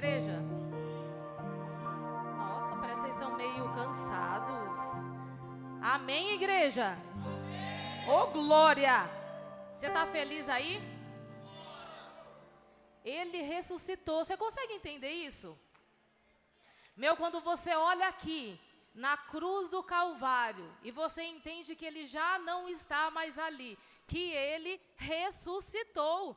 [0.00, 0.40] igreja?
[2.38, 4.76] Nossa, parece que vocês estão meio cansados.
[5.82, 6.96] Amém, igreja?
[8.08, 8.96] Ô, oh, glória!
[9.76, 10.80] Você está feliz aí?
[13.04, 14.24] Ele ressuscitou.
[14.24, 15.58] Você consegue entender isso?
[16.96, 18.58] Meu, quando você olha aqui
[18.94, 24.32] na cruz do Calvário e você entende que ele já não está mais ali, que
[24.32, 26.36] ele ressuscitou.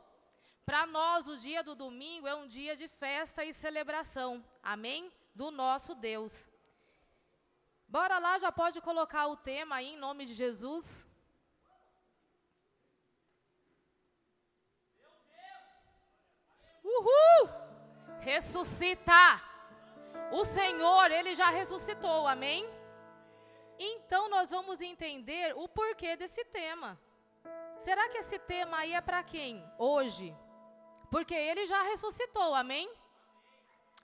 [0.65, 5.11] Para nós, o dia do domingo é um dia de festa e celebração, amém?
[5.35, 6.49] Do nosso Deus.
[7.87, 11.07] Bora lá, já pode colocar o tema aí em nome de Jesus.
[16.83, 17.49] Uhul!
[18.21, 19.41] Ressuscita!
[20.31, 22.67] O Senhor, ele já ressuscitou, amém?
[23.77, 26.99] Então nós vamos entender o porquê desse tema.
[27.77, 29.63] Será que esse tema aí é para quem?
[29.77, 30.35] Hoje.
[31.13, 32.91] Porque ele já ressuscitou, amém?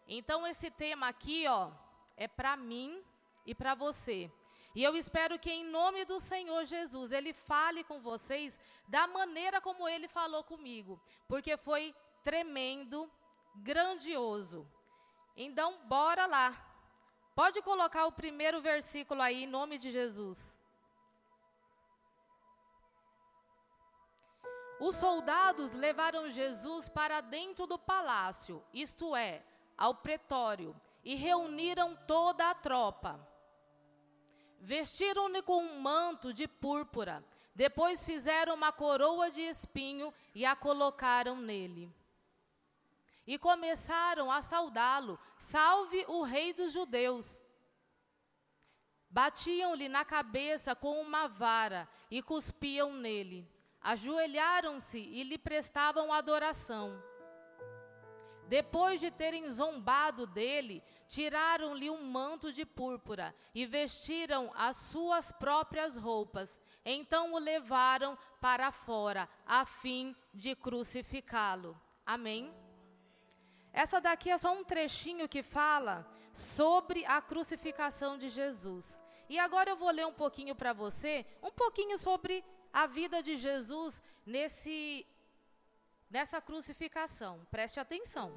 [0.08, 1.72] Então esse tema aqui, ó,
[2.16, 3.04] é para mim
[3.48, 4.32] e para você.
[4.76, 9.60] E eu espero que em nome do Senhor Jesus, ele fale com vocês da maneira
[9.60, 13.12] como ele falou comigo, porque foi tremendo,
[13.56, 14.68] grandioso.
[15.36, 16.64] Então, bora lá.
[17.34, 20.59] Pode colocar o primeiro versículo aí, em nome de Jesus.
[24.80, 29.44] Os soldados levaram Jesus para dentro do palácio, isto é,
[29.78, 33.20] ao pretório, e reuniram toda a tropa.
[34.60, 41.36] Vestiram-no com um manto de púrpura, depois fizeram uma coroa de espinho e a colocaram
[41.36, 41.94] nele
[43.30, 47.40] e começaram a saudá-lo: Salve o Rei dos Judeus!
[49.08, 53.48] Batiam-lhe na cabeça com uma vara e cuspiam nele.
[53.82, 57.02] Ajoelharam-se e lhe prestavam adoração.
[58.50, 65.96] Depois de terem zombado dele, tiraram-lhe um manto de púrpura e vestiram as suas próprias
[65.96, 66.60] roupas.
[66.84, 71.80] Então o levaram para fora, a fim de crucificá-lo.
[72.04, 72.52] Amém?
[73.72, 79.00] Essa daqui é só um trechinho que fala sobre a crucificação de Jesus.
[79.30, 83.38] E agora eu vou ler um pouquinho para você, um pouquinho sobre a vida de
[83.38, 85.06] Jesus nesse,
[86.10, 87.46] nessa crucificação.
[87.50, 88.32] Preste atenção.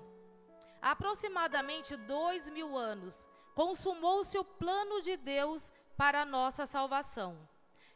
[0.81, 7.49] Há aproximadamente dois mil anos, consumou-se o plano de Deus para a nossa salvação.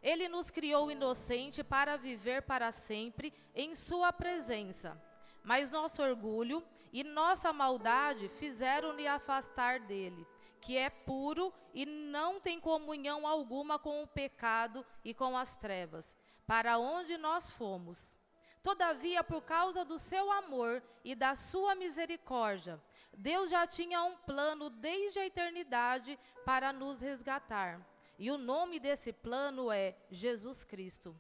[0.03, 5.01] Ele nos criou inocente para viver para sempre em Sua presença.
[5.43, 10.27] Mas nosso orgulho e nossa maldade fizeram-lhe afastar dele,
[10.61, 16.17] que é puro e não tem comunhão alguma com o pecado e com as trevas,
[16.47, 18.17] para onde nós fomos.
[18.63, 22.83] Todavia, por causa do seu amor e da sua misericórdia,
[23.17, 27.81] Deus já tinha um plano desde a eternidade para nos resgatar.
[28.19, 31.15] E o nome desse plano é Jesus Cristo.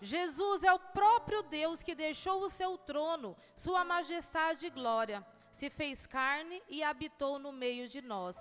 [0.00, 5.70] Jesus é o próprio Deus que deixou o seu trono, sua majestade e glória, se
[5.70, 8.38] fez carne e habitou no meio de nós.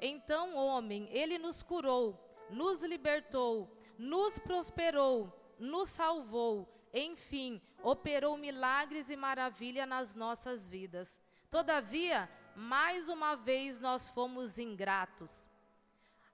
[0.00, 9.16] Então, homem, ele nos curou, nos libertou, nos prosperou, nos salvou, enfim, operou milagres e
[9.16, 11.20] maravilha nas nossas vidas.
[11.50, 15.48] Todavia, mais uma vez nós fomos ingratos.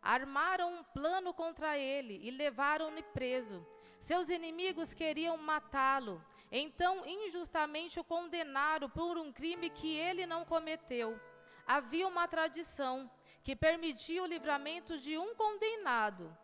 [0.03, 3.67] Armaram um plano contra ele e levaram-no preso.
[3.99, 11.21] Seus inimigos queriam matá-lo, então injustamente o condenaram por um crime que ele não cometeu.
[11.67, 13.11] Havia uma tradição
[13.43, 16.37] que permitia o livramento de um condenado.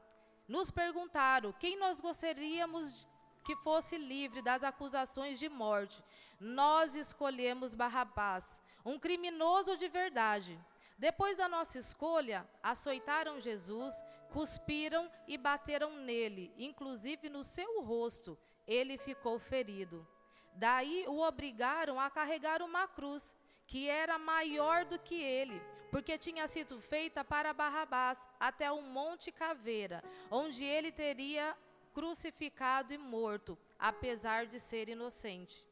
[0.48, 3.08] Nos perguntaram quem nós gostaríamos
[3.44, 6.02] que fosse livre das acusações de morte.
[6.40, 10.58] Nós escolhemos Barrabás, um criminoso de verdade.
[10.98, 13.94] Depois da nossa escolha, açoitaram Jesus,
[14.32, 18.38] cuspiram e bateram nele, inclusive no seu rosto.
[18.66, 20.06] Ele ficou ferido.
[20.54, 23.34] Daí o obrigaram a carregar uma cruz,
[23.66, 25.60] que era maior do que ele,
[25.90, 31.56] porque tinha sido feita para Barrabás, até o Monte Caveira, onde ele teria
[31.92, 35.66] crucificado e morto, apesar de ser inocente.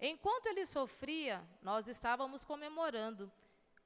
[0.00, 3.30] Enquanto ele sofria, nós estávamos comemorando.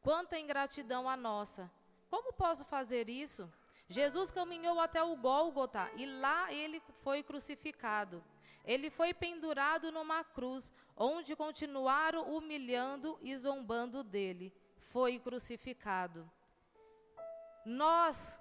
[0.00, 1.70] Quanta ingratidão a nossa!
[2.08, 3.52] Como posso fazer isso?
[3.88, 8.24] Jesus caminhou até o Gólgota e lá ele foi crucificado.
[8.66, 14.52] Ele foi pendurado numa cruz, onde continuaram humilhando e zombando dele.
[14.76, 16.30] Foi crucificado.
[17.64, 18.38] Nós,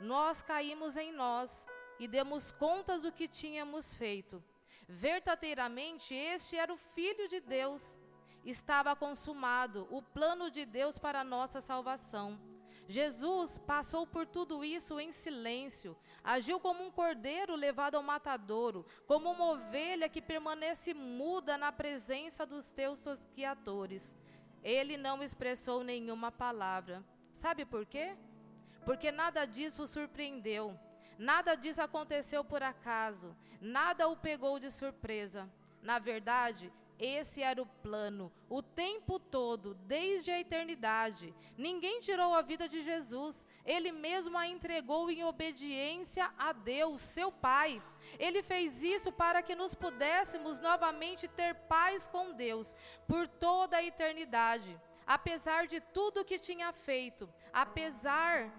[0.00, 1.66] nós caímos em nós
[1.98, 4.42] e demos contas do que tínhamos feito.
[4.88, 7.94] Verdadeiramente, este era o Filho de Deus
[8.44, 12.38] estava consumado o plano de Deus para a nossa salvação.
[12.86, 19.30] Jesus passou por tudo isso em silêncio, agiu como um cordeiro levado ao matadouro, como
[19.30, 24.14] uma ovelha que permanece muda na presença dos teus tosquiadores.
[24.62, 27.02] Ele não expressou nenhuma palavra.
[27.32, 28.16] Sabe por quê?
[28.84, 30.78] Porque nada disso surpreendeu,
[31.18, 35.50] nada disso aconteceu por acaso, nada o pegou de surpresa.
[35.82, 41.34] Na verdade, esse era o plano, o tempo todo, desde a eternidade.
[41.56, 47.32] Ninguém tirou a vida de Jesus, ele mesmo a entregou em obediência a Deus, seu
[47.32, 47.82] Pai.
[48.18, 52.76] Ele fez isso para que nos pudéssemos novamente ter paz com Deus
[53.08, 54.78] por toda a eternidade.
[55.06, 58.50] Apesar de tudo que tinha feito, apesar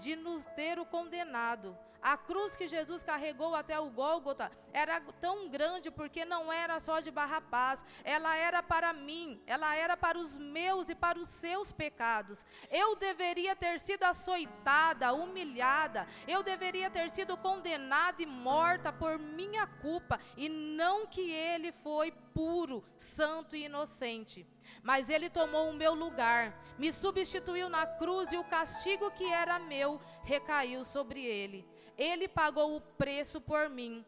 [0.00, 5.48] de nos ter o condenado, a cruz que Jesus carregou até o Gólgota era tão
[5.48, 10.36] grande porque não era só de Barrabás, ela era para mim, ela era para os
[10.36, 12.44] meus e para os seus pecados.
[12.70, 19.66] Eu deveria ter sido açoitada, humilhada, eu deveria ter sido condenada e morta por minha
[19.66, 24.46] culpa, e não que ele foi puro, santo e inocente.
[24.82, 29.58] Mas ele tomou o meu lugar, me substituiu na cruz e o castigo que era
[29.58, 31.66] meu recaiu sobre ele.
[31.96, 34.04] Ele pagou o preço por mim.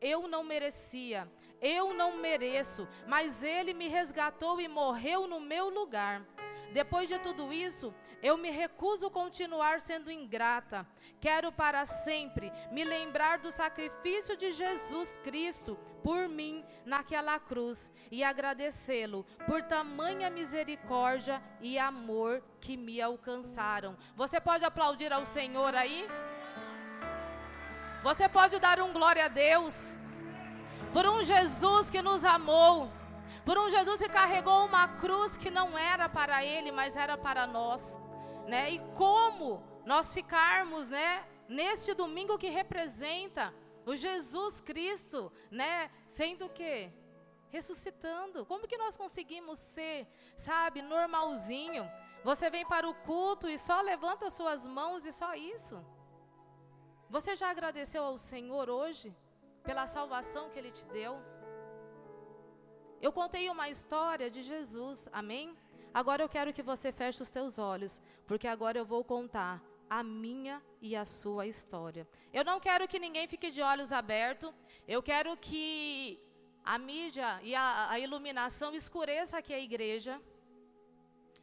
[0.00, 1.30] Eu não merecia,
[1.60, 6.24] eu não mereço, mas Ele me resgatou e morreu no meu lugar.
[6.72, 10.86] Depois de tudo isso, eu me recuso continuar sendo ingrata.
[11.20, 18.22] Quero para sempre me lembrar do sacrifício de Jesus Cristo por mim naquela cruz e
[18.22, 23.96] agradecê-lo por tamanha misericórdia e amor que me alcançaram.
[24.14, 26.06] Você pode aplaudir ao Senhor aí?
[28.02, 29.98] Você pode dar um glória a Deus
[30.92, 32.90] por um Jesus que nos amou,
[33.46, 37.46] por um Jesus que carregou uma cruz que não era para ele, mas era para
[37.46, 37.80] nós,
[38.48, 38.72] né?
[38.72, 43.54] E como nós ficarmos, né, neste domingo que representa
[43.86, 46.92] o Jesus Cristo, né, sendo que
[47.48, 48.44] ressuscitando.
[48.44, 51.88] Como que nós conseguimos ser, sabe, normalzinho?
[52.24, 55.76] Você vem para o culto e só levanta suas mãos e só isso.
[57.08, 59.16] Você já agradeceu ao Senhor hoje
[59.62, 61.35] pela salvação que Ele te deu?
[63.00, 65.56] Eu contei uma história de Jesus, amém?
[65.92, 70.02] Agora eu quero que você feche os teus olhos, porque agora eu vou contar a
[70.02, 72.08] minha e a sua história.
[72.32, 74.52] Eu não quero que ninguém fique de olhos abertos,
[74.86, 76.20] eu quero que
[76.64, 80.20] a mídia e a, a iluminação escureça aqui a igreja.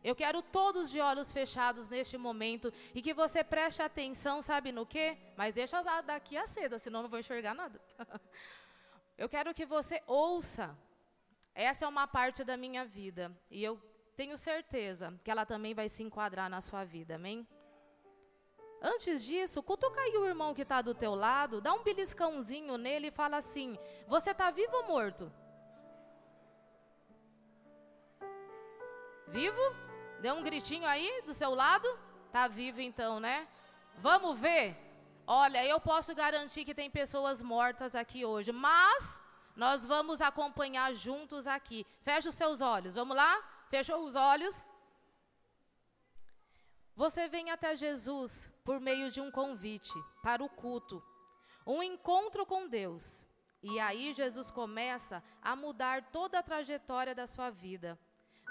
[0.03, 4.85] Eu quero todos de olhos fechados neste momento e que você preste atenção, sabe no
[4.85, 5.17] quê?
[5.37, 7.79] Mas deixa daqui a cedo, senão não vou enxergar nada.
[9.17, 10.77] eu quero que você ouça.
[11.55, 13.79] Essa é uma parte da minha vida e eu
[14.15, 17.47] tenho certeza que ela também vai se enquadrar na sua vida, amém?
[18.81, 23.07] Antes disso, cutuca aí o irmão que está do teu lado, dá um beliscãozinho nele
[23.07, 25.31] e fala assim: Você está vivo ou morto?
[29.27, 29.61] Vivo?
[30.19, 31.87] Deu um gritinho aí do seu lado?
[32.31, 33.47] Tá vivo então, né?
[33.99, 34.75] Vamos ver?
[35.25, 39.22] Olha, eu posso garantir que tem pessoas mortas aqui hoje, mas
[39.55, 41.85] nós vamos acompanhar juntos aqui.
[42.01, 42.95] Fecha os seus olhos.
[42.95, 43.41] Vamos lá?
[43.69, 44.65] Fechou os olhos?
[46.95, 51.03] Você vem até Jesus por meio de um convite para o culto,
[51.65, 53.25] um encontro com Deus.
[53.63, 57.97] E aí Jesus começa a mudar toda a trajetória da sua vida.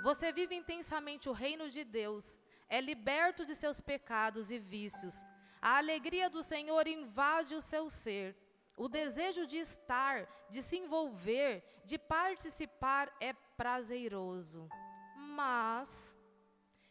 [0.02, 5.14] Você vive intensamente o reino de Deus, é liberto de seus pecados e vícios.
[5.60, 8.34] A alegria do Senhor invade o seu ser.
[8.76, 14.68] O desejo de estar, de se envolver, de participar é prazeroso.
[15.16, 16.16] Mas,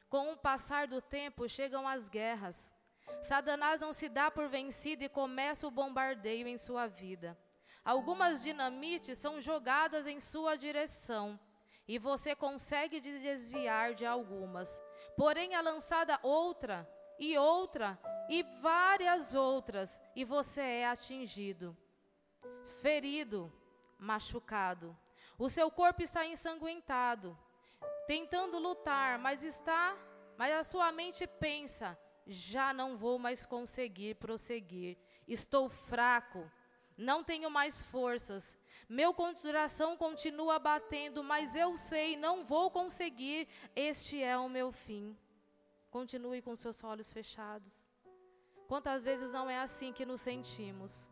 [0.09, 2.73] com o passar do tempo, chegam as guerras.
[3.21, 7.37] Satanás não se dá por vencido e começa o bombardeio em sua vida.
[7.83, 11.39] Algumas dinamites são jogadas em sua direção
[11.87, 14.81] e você consegue desviar de algumas.
[15.17, 16.87] Porém, é lançada outra
[17.21, 21.77] e outra e várias outras, e você é atingido,
[22.81, 23.53] ferido,
[23.99, 24.97] machucado.
[25.37, 27.37] O seu corpo está ensanguentado,
[28.07, 29.95] tentando lutar, mas está,
[30.35, 34.97] mas a sua mente pensa: já não vou mais conseguir prosseguir.
[35.27, 36.49] Estou fraco,
[36.97, 38.57] não tenho mais forças.
[38.89, 43.47] Meu coração continua batendo, mas eu sei, não vou conseguir.
[43.75, 45.15] Este é o meu fim.
[45.91, 47.85] Continue com seus olhos fechados.
[48.67, 51.11] Quantas vezes não é assim que nos sentimos?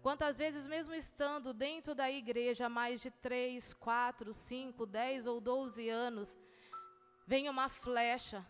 [0.00, 5.40] Quantas vezes, mesmo estando dentro da igreja há mais de três, quatro, cinco, dez ou
[5.40, 6.38] doze anos,
[7.26, 8.46] vem uma flecha,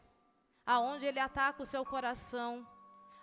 [0.67, 2.69] aonde ele ataca o seu coração,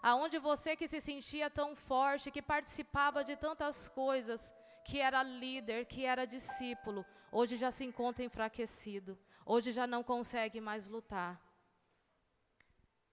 [0.01, 4.51] aonde você que se sentia tão forte, que participava de tantas coisas,
[4.84, 9.15] que era líder, que era discípulo, hoje já se encontra enfraquecido,
[9.46, 11.39] hoje já não consegue mais lutar.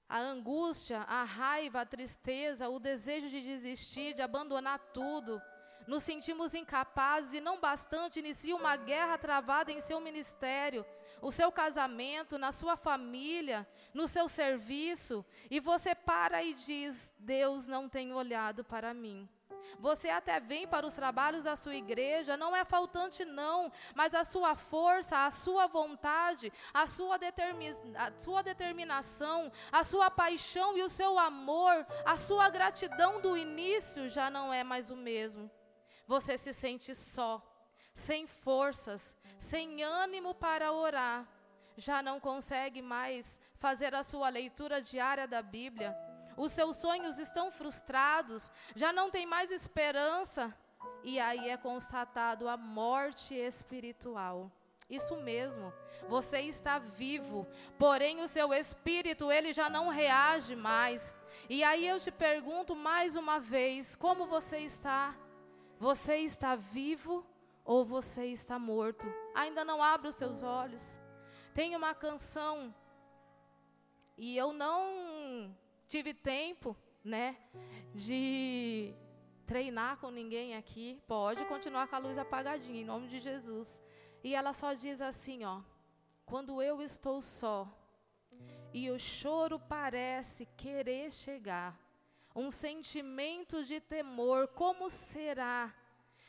[0.09, 5.41] A angústia, a raiva, a tristeza, o desejo de desistir, de abandonar tudo,
[5.87, 10.85] nos sentimos incapazes e não bastante inicia uma guerra travada em seu ministério,
[11.21, 17.67] o seu casamento, na sua família, no seu serviço, e você para e diz: Deus
[17.67, 19.29] não tem olhado para mim.
[19.79, 24.25] Você até vem para os trabalhos da sua igreja, não é faltante, não, mas a
[24.25, 30.83] sua força, a sua vontade, a sua, determi a sua determinação, a sua paixão e
[30.83, 35.51] o seu amor, a sua gratidão do início já não é mais o mesmo.
[36.07, 37.43] Você se sente só,
[37.95, 41.27] sem forças, sem ânimo para orar,
[41.77, 45.97] já não consegue mais fazer a sua leitura diária da Bíblia
[46.37, 50.55] os seus sonhos estão frustrados, já não tem mais esperança,
[51.03, 54.51] e aí é constatado a morte espiritual.
[54.89, 55.73] Isso mesmo,
[56.09, 57.47] você está vivo,
[57.79, 61.17] porém o seu espírito ele já não reage mais.
[61.49, 65.17] E aí eu te pergunto mais uma vez, como você está?
[65.79, 67.27] Você está vivo
[67.65, 69.07] ou você está morto?
[69.35, 71.01] Ainda não abre os seus olhos.
[71.55, 72.75] Tem uma canção
[74.17, 75.57] e eu não
[75.93, 77.37] tive tempo, né,
[77.95, 78.95] de
[79.45, 80.99] treinar com ninguém aqui.
[81.07, 83.69] Pode continuar com a luz apagadinha, em nome de Jesus.
[84.25, 85.61] E ela só diz assim, ó:
[86.25, 87.69] Quando eu estou só
[88.73, 91.79] e o choro parece querer chegar,
[92.35, 95.75] um sentimento de temor, como será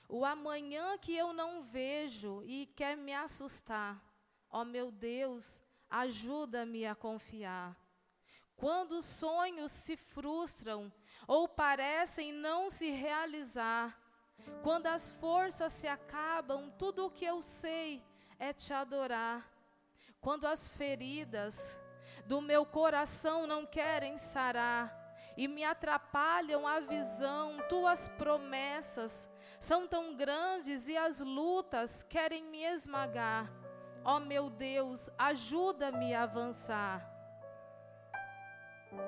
[0.10, 4.04] o amanhã que eu não vejo e quer me assustar?
[4.50, 7.82] Ó meu Deus, ajuda-me a confiar.
[8.64, 10.90] Quando os sonhos se frustram
[11.28, 14.00] ou parecem não se realizar,
[14.62, 18.02] quando as forças se acabam, tudo o que eu sei
[18.40, 19.46] é te adorar.
[20.22, 21.78] Quando as feridas
[22.26, 24.98] do meu coração não querem sarar
[25.36, 29.28] e me atrapalham a visão, tuas promessas
[29.60, 33.52] são tão grandes e as lutas querem me esmagar.
[34.06, 37.13] Ó oh, meu Deus, ajuda-me a avançar.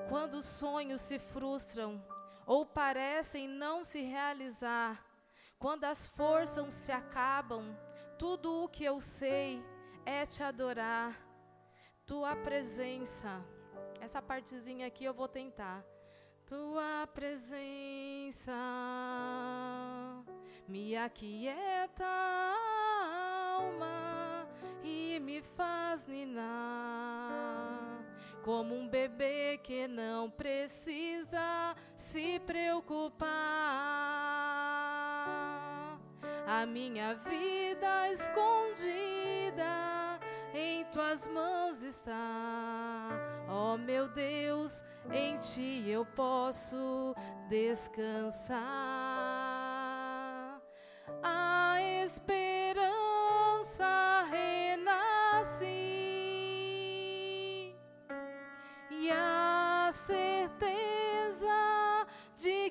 [0.08, 2.02] Quando os sonhos se frustram
[2.46, 5.04] ou parecem não se realizar,
[5.58, 7.76] quando as forças se acabam,
[8.18, 9.62] tudo o que eu sei
[10.04, 11.16] é te adorar.
[12.06, 13.44] Tua presença.
[14.00, 15.84] Essa partezinha aqui eu vou tentar.
[16.46, 18.52] Tua presença
[20.68, 24.48] me aquieta a alma
[24.84, 27.55] e me faz ninar
[28.46, 33.26] como um bebê que não precisa se preocupar.
[36.46, 39.64] A minha vida escondida
[40.54, 43.08] em tuas mãos está.
[43.48, 47.16] Ó oh, meu Deus, em ti eu posso
[47.48, 48.60] descansar.
[51.20, 52.95] A esperança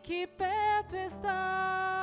[0.05, 1.94] que perto estás,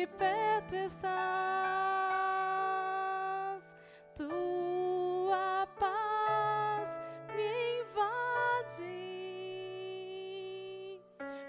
[0.00, 1.12] que perto estás,
[4.16, 6.88] tua paz
[7.36, 8.86] me invade,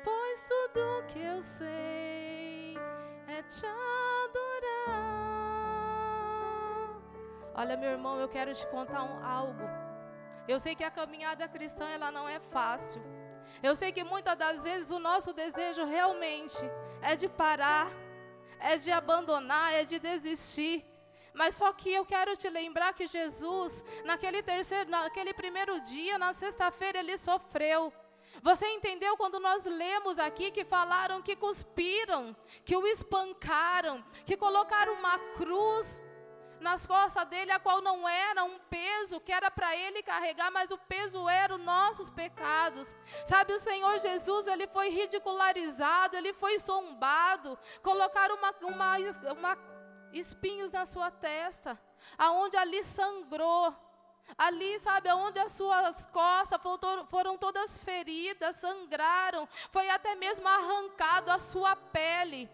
[0.03, 2.77] pois tudo que eu sei
[3.29, 4.89] é te adorar.
[7.55, 9.63] Olha, meu irmão, eu quero te contar um, algo.
[10.45, 13.01] Eu sei que a caminhada cristã ela não é fácil.
[13.63, 16.59] Eu sei que muitas das vezes o nosso desejo realmente
[17.01, 17.87] é de parar,
[18.61, 20.85] é de abandonar, é de desistir.
[21.33, 26.33] Mas só que eu quero te lembrar que Jesus, naquele terceiro, naquele primeiro dia, na
[26.33, 27.93] sexta-feira, ele sofreu.
[28.41, 34.93] Você entendeu quando nós lemos aqui que falaram que cuspiram, que o espancaram, que colocaram
[34.93, 36.01] uma cruz
[36.61, 40.71] nas costas dele, a qual não era um peso que era para ele carregar, mas
[40.71, 42.95] o peso era os nossos pecados.
[43.25, 48.97] Sabe, o Senhor Jesus, ele foi ridicularizado, ele foi zombado, colocaram uma, uma,
[49.33, 49.57] uma
[50.13, 51.79] espinhos na sua testa,
[52.17, 53.75] aonde ali sangrou.
[54.37, 56.61] Ali, sabe, aonde as suas costas
[57.09, 62.49] foram todas feridas, sangraram, foi até mesmo arrancado a sua pele.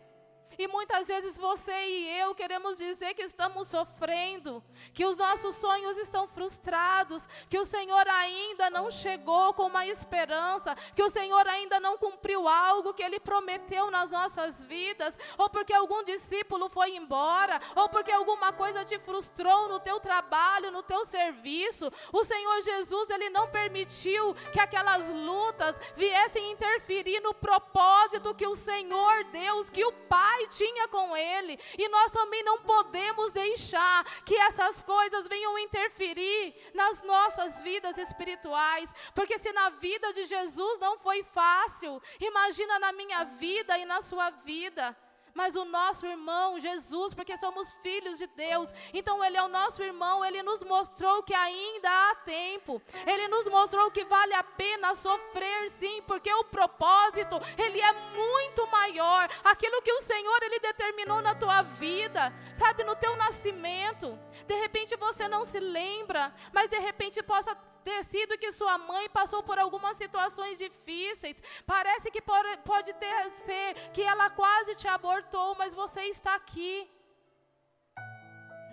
[0.57, 5.97] E muitas vezes você e eu queremos dizer que estamos sofrendo, que os nossos sonhos
[5.99, 11.79] estão frustrados, que o Senhor ainda não chegou com uma esperança, que o Senhor ainda
[11.79, 17.61] não cumpriu algo que Ele prometeu nas nossas vidas, ou porque algum discípulo foi embora,
[17.75, 21.91] ou porque alguma coisa te frustrou no teu trabalho, no teu serviço.
[22.11, 28.55] O Senhor Jesus, Ele não permitiu que aquelas lutas viessem interferir no propósito que o
[28.55, 31.59] Senhor Deus, que o Pai tinha com ele.
[31.77, 38.93] E nós também não podemos deixar que essas coisas venham interferir nas nossas vidas espirituais,
[39.13, 44.01] porque se na vida de Jesus não foi fácil, imagina na minha vida e na
[44.01, 44.95] sua vida
[45.37, 48.73] mas o nosso irmão Jesus, porque somos filhos de Deus.
[48.91, 52.81] Então ele é o nosso irmão, ele nos mostrou que ainda há tempo.
[53.05, 58.65] Ele nos mostrou que vale a pena sofrer sim, porque o propósito, ele é muito
[58.71, 59.29] maior.
[59.43, 64.17] Aquilo que o Senhor ele determinou na tua vida, sabe, no teu nascimento.
[64.47, 67.55] De repente você não se lembra, mas de repente possa
[67.87, 71.41] ter sido que sua mãe passou por algumas situações difíceis.
[71.65, 75.26] Parece que pode ter ser que ela quase te abortou,
[75.57, 76.89] mas você está aqui.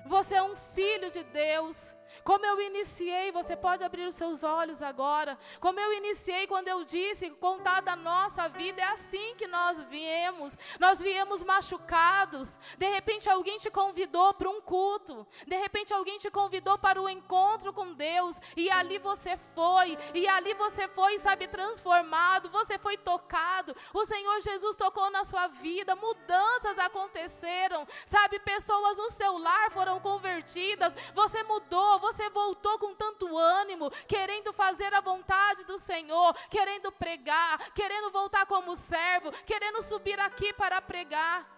[0.07, 1.97] Você é um filho de Deus.
[2.23, 5.39] Como eu iniciei, você pode abrir os seus olhos agora.
[5.61, 10.57] Como eu iniciei quando eu disse, contar da nossa vida, é assim que nós viemos.
[10.79, 12.59] Nós viemos machucados.
[12.79, 15.27] De repente alguém te convidou para um culto.
[15.47, 18.37] De repente alguém te convidou para o um encontro com Deus.
[18.57, 19.99] E ali você foi.
[20.15, 22.49] E ali você foi, sabe, transformado.
[22.51, 23.77] Você foi tocado.
[23.93, 25.97] O Senhor Jesus tocou na sua vida.
[25.97, 27.87] Mudanças aconteceram.
[28.07, 30.93] Sabe, pessoas no seu lar foram convertidas.
[31.15, 37.73] Você mudou você voltou com tanto ânimo, querendo fazer a vontade do Senhor, querendo pregar,
[37.73, 41.49] querendo voltar como servo, querendo subir aqui para pregar.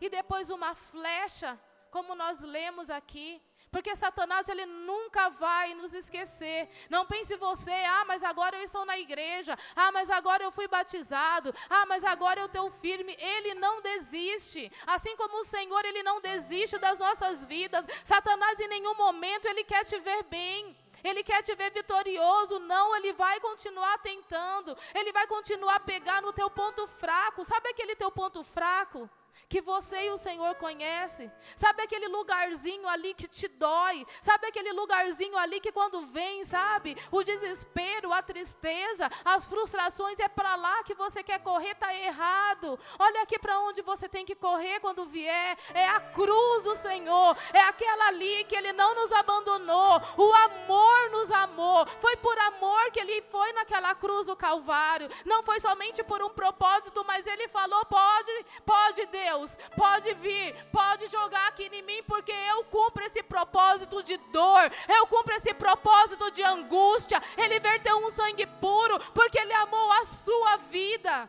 [0.00, 1.58] E depois uma flecha,
[1.90, 3.42] como nós lemos aqui,
[3.76, 6.66] porque Satanás ele nunca vai nos esquecer.
[6.88, 9.54] Não pense você, ah, mas agora eu estou na igreja.
[9.74, 11.54] Ah, mas agora eu fui batizado.
[11.68, 13.14] Ah, mas agora eu estou firme.
[13.20, 14.72] Ele não desiste.
[14.86, 17.84] Assim como o Senhor, ele não desiste das nossas vidas.
[18.02, 20.74] Satanás em nenhum momento ele quer te ver bem.
[21.04, 26.22] Ele quer te ver vitorioso, não, ele vai continuar tentando, ele vai continuar a pegar
[26.22, 27.44] no teu ponto fraco.
[27.44, 29.08] Sabe aquele teu ponto fraco?
[29.48, 31.30] Que você e o Senhor conhecem.
[31.56, 34.04] Sabe aquele lugarzinho ali que te dói?
[34.20, 40.28] Sabe aquele lugarzinho ali que quando vem, sabe, o desespero, a tristeza, as frustrações é
[40.28, 42.78] para lá que você quer correr, tá errado.
[42.98, 45.56] Olha aqui para onde você tem que correr quando vier.
[45.74, 47.36] É a cruz do Senhor.
[47.52, 50.02] É aquela ali que ele não nos abandonou.
[50.16, 51.86] O amor nos amou.
[52.00, 55.08] Foi por amor que ele foi naquela cruz do Calvário.
[55.24, 60.54] Não foi somente por um propósito, mas ele falou: "Pode, pode Deus Deus, pode vir,
[60.70, 65.52] pode jogar aqui em mim, porque eu cumpro esse propósito de dor, eu cumpro esse
[65.52, 67.20] propósito de angústia.
[67.36, 71.28] Ele verteu um sangue puro, porque Ele amou a sua vida.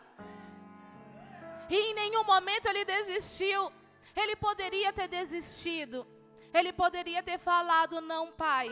[1.69, 3.71] E em nenhum momento ele desistiu.
[4.15, 6.07] Ele poderia ter desistido.
[6.53, 8.67] Ele poderia ter falado: Não, pai,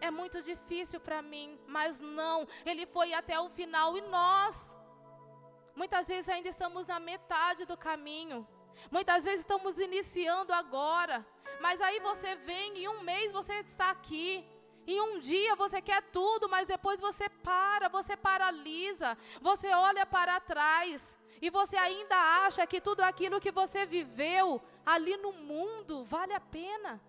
[0.00, 1.58] é muito difícil para mim.
[1.66, 3.96] Mas não, ele foi até o final.
[3.96, 4.76] E nós,
[5.74, 8.46] muitas vezes, ainda estamos na metade do caminho.
[8.90, 11.26] Muitas vezes estamos iniciando agora,
[11.60, 14.44] mas aí você vem e um mês você está aqui.
[14.86, 20.38] Em um dia você quer tudo, mas depois você para, você paralisa, você olha para
[20.38, 26.32] trás e você ainda acha que tudo aquilo que você viveu ali no mundo vale
[26.32, 27.00] a pena.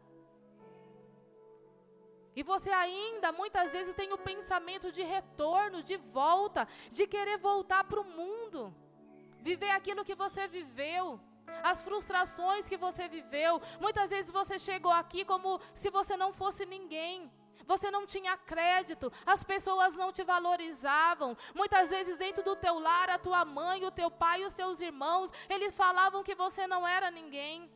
[2.36, 7.84] E você ainda muitas vezes tem o pensamento de retorno, de volta, de querer voltar
[7.84, 8.74] para o mundo,
[9.42, 11.20] viver aquilo que você viveu
[11.64, 13.62] as frustrações que você viveu.
[13.80, 17.32] Muitas vezes você chegou aqui como se você não fosse ninguém.
[17.66, 21.36] Você não tinha crédito, as pessoas não te valorizavam.
[21.54, 25.32] Muitas vezes dentro do teu lar, a tua mãe, o teu pai, os teus irmãos,
[25.50, 27.70] eles falavam que você não era ninguém.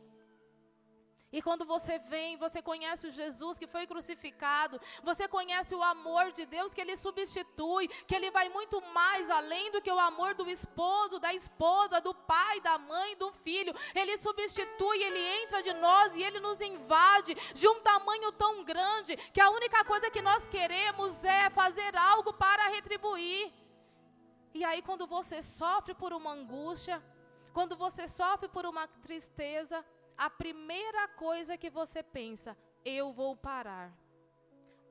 [1.32, 6.30] E quando você vem, você conhece o Jesus que foi crucificado, você conhece o amor
[6.30, 10.34] de Deus que ele substitui, que ele vai muito mais além do que o amor
[10.34, 13.74] do esposo, da esposa, do pai, da mãe, do filho.
[13.94, 19.16] Ele substitui, ele entra de nós e ele nos invade de um tamanho tão grande
[19.16, 23.50] que a única coisa que nós queremos é fazer algo para retribuir.
[24.54, 27.02] E aí, quando você sofre por uma angústia,
[27.54, 29.82] quando você sofre por uma tristeza,
[30.24, 33.92] a primeira coisa que você pensa, eu vou parar.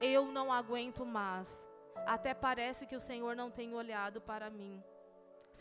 [0.01, 1.49] Eu não aguento mais.
[2.05, 4.83] Até parece que o Senhor não tem olhado para mim.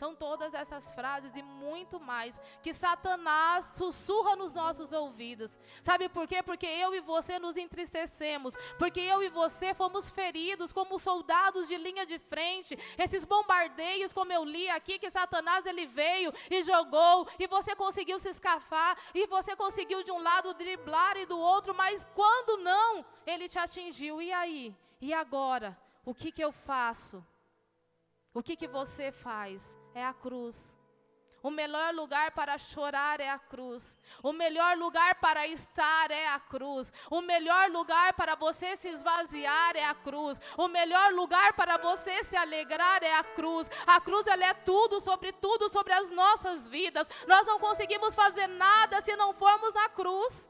[0.01, 5.51] São todas essas frases e muito mais que Satanás sussurra nos nossos ouvidos.
[5.83, 6.41] Sabe por quê?
[6.41, 11.77] Porque eu e você nos entristecemos, porque eu e você fomos feridos como soldados de
[11.77, 12.75] linha de frente.
[12.97, 18.17] Esses bombardeios, como eu li aqui, que Satanás ele veio e jogou, e você conseguiu
[18.17, 23.05] se escapar, e você conseguiu de um lado driblar e do outro, mas quando não,
[23.23, 24.19] ele te atingiu.
[24.19, 24.75] E aí?
[24.99, 25.77] E agora?
[26.03, 27.23] O que que eu faço?
[28.33, 29.79] O que que você faz?
[29.93, 30.75] É a cruz.
[31.43, 33.97] O melhor lugar para chorar é a cruz.
[34.21, 36.93] O melhor lugar para estar é a cruz.
[37.09, 40.39] O melhor lugar para você se esvaziar é a cruz.
[40.55, 43.67] O melhor lugar para você se alegrar é a cruz.
[43.87, 47.07] A cruz ela é tudo sobre tudo sobre as nossas vidas.
[47.27, 50.47] Nós não conseguimos fazer nada se não formos na cruz.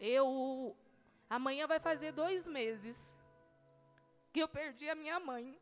[0.00, 0.76] Eu
[1.30, 2.96] amanhã vai fazer dois meses
[4.32, 5.56] que eu perdi a minha mãe.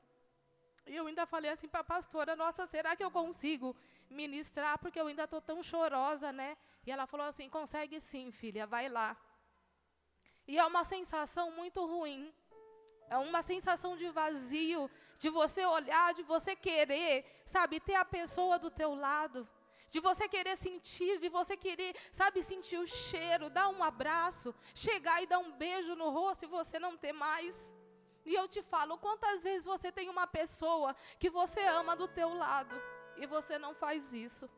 [0.87, 3.75] E eu ainda falei assim para a pastora, nossa, será que eu consigo
[4.09, 4.79] ministrar?
[4.79, 6.57] Porque eu ainda estou tão chorosa, né?
[6.87, 9.17] E ela falou assim, consegue sim, filha, vai lá.
[10.47, 12.33] E é uma sensação muito ruim.
[13.09, 18.59] É uma sensação de vazio, de você olhar, de você querer, sabe, ter a pessoa
[18.59, 19.49] do teu lado.
[19.89, 25.23] De você querer sentir, de você querer, sabe, sentir o cheiro, dar um abraço, chegar
[25.23, 27.73] e dar um beijo no rosto e você não ter mais.
[28.27, 32.35] E eu te falo, quantas vezes você tem uma pessoa que você ama do teu
[32.35, 32.75] lado
[33.17, 34.51] e você não faz isso?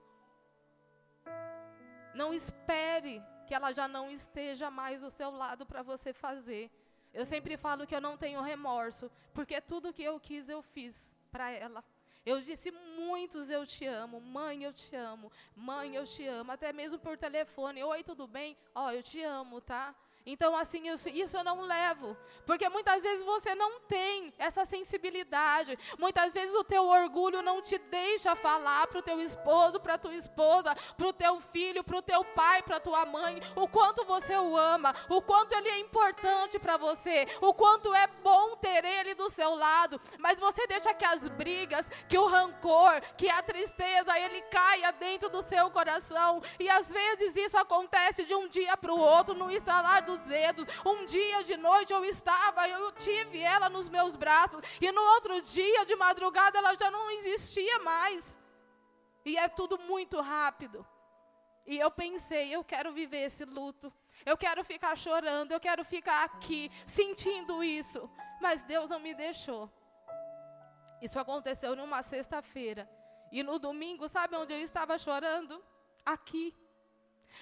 [2.14, 6.70] Não espere que ela já não esteja mais do seu lado para você fazer.
[7.12, 11.12] Eu sempre falo que eu não tenho remorso, porque tudo que eu quis eu fiz
[11.30, 11.84] para ela.
[12.24, 16.72] Eu disse muitos eu te amo, mãe eu te amo, mãe eu te amo, até
[16.72, 17.84] mesmo por telefone.
[17.84, 18.56] Oi, tudo bem?
[18.74, 19.94] Ó, oh, eu te amo, tá?
[20.30, 22.14] Então, assim, isso, isso eu não levo.
[22.44, 25.78] Porque muitas vezes você não tem essa sensibilidade.
[25.98, 29.98] Muitas vezes o teu orgulho não te deixa falar para o teu esposo, para a
[29.98, 33.66] tua esposa, para o teu filho, para o teu pai, para a tua mãe, o
[33.66, 38.54] quanto você o ama, o quanto ele é importante para você, o quanto é bom
[38.56, 39.98] ter ele do seu lado.
[40.18, 45.30] Mas você deixa que as brigas, que o rancor, que a tristeza, ele caia dentro
[45.30, 46.42] do seu coração.
[46.60, 50.66] E às vezes isso acontece de um dia para o outro, no instalar do dedos.
[50.84, 55.40] Um dia de noite eu estava, eu tive ela nos meus braços, e no outro
[55.42, 58.38] dia de madrugada ela já não existia mais.
[59.24, 60.86] E é tudo muito rápido.
[61.66, 63.92] E eu pensei, eu quero viver esse luto.
[64.24, 68.10] Eu quero ficar chorando, eu quero ficar aqui sentindo isso.
[68.40, 69.70] Mas Deus não me deixou.
[71.02, 72.88] Isso aconteceu numa sexta-feira.
[73.30, 75.62] E no domingo, sabe onde eu estava chorando?
[76.06, 76.56] Aqui.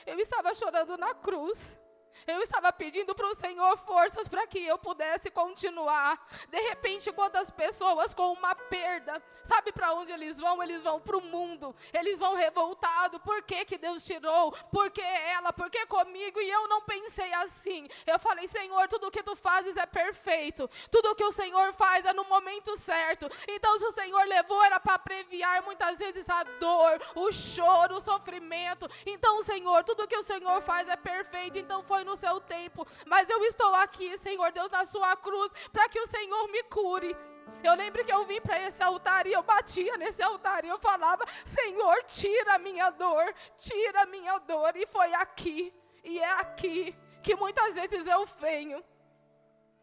[0.05, 1.79] Eu estava chorando na cruz.
[2.27, 6.25] Eu estava pedindo para o Senhor forças para que eu pudesse continuar.
[6.49, 10.63] De repente, quantas pessoas com uma perda, sabe para onde eles vão?
[10.63, 11.75] Eles vão para o mundo.
[11.93, 13.21] Eles vão revoltados.
[13.23, 14.53] Por que, que Deus tirou?
[14.71, 15.53] Por que ela?
[15.53, 16.41] Por que comigo?
[16.41, 17.89] E eu não pensei assim.
[18.07, 20.69] Eu falei, Senhor, tudo que tu fazes é perfeito.
[20.91, 23.29] Tudo que o Senhor faz é no momento certo.
[23.49, 28.01] Então, se o Senhor levou, era para previar muitas vezes a dor, o choro, o
[28.01, 28.89] sofrimento.
[29.05, 31.59] Então, Senhor, tudo que o Senhor faz é perfeito.
[31.59, 35.89] Então, foi no seu tempo, mas eu estou aqui, Senhor Deus, na sua cruz, para
[35.89, 37.15] que o Senhor me cure.
[37.63, 40.79] Eu lembro que eu vim para esse altar e eu batia nesse altar e eu
[40.79, 44.77] falava: Senhor, tira a minha dor, tira a minha dor.
[44.77, 48.83] E foi aqui, e é aqui que muitas vezes eu venho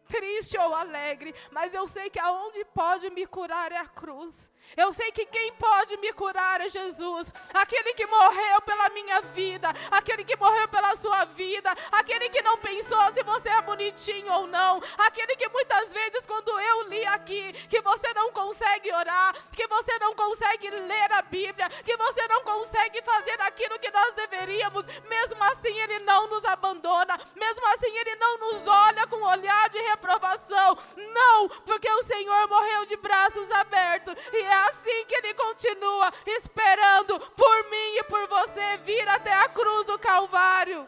[0.07, 4.51] triste ou alegre, mas eu sei que aonde pode me curar é a cruz.
[4.75, 9.69] Eu sei que quem pode me curar é Jesus, aquele que morreu pela minha vida,
[9.91, 14.47] aquele que morreu pela sua vida, aquele que não pensou se você é bonitinho ou
[14.47, 19.67] não, aquele que muitas vezes, quando eu li aqui, que você não consegue orar, que
[19.67, 24.85] você não consegue ler a Bíblia, que você não consegue fazer aquilo que nós deveríamos,
[25.07, 29.69] mesmo assim Ele não nos abandona, mesmo assim Ele não nos olha com um olhar
[29.69, 30.77] de reprovação.
[30.95, 34.15] Não, porque o Senhor morreu de braços abertos.
[34.31, 39.49] E é assim que Ele continua esperando por mim e por você vir até a
[39.49, 40.87] cruz do Calvário.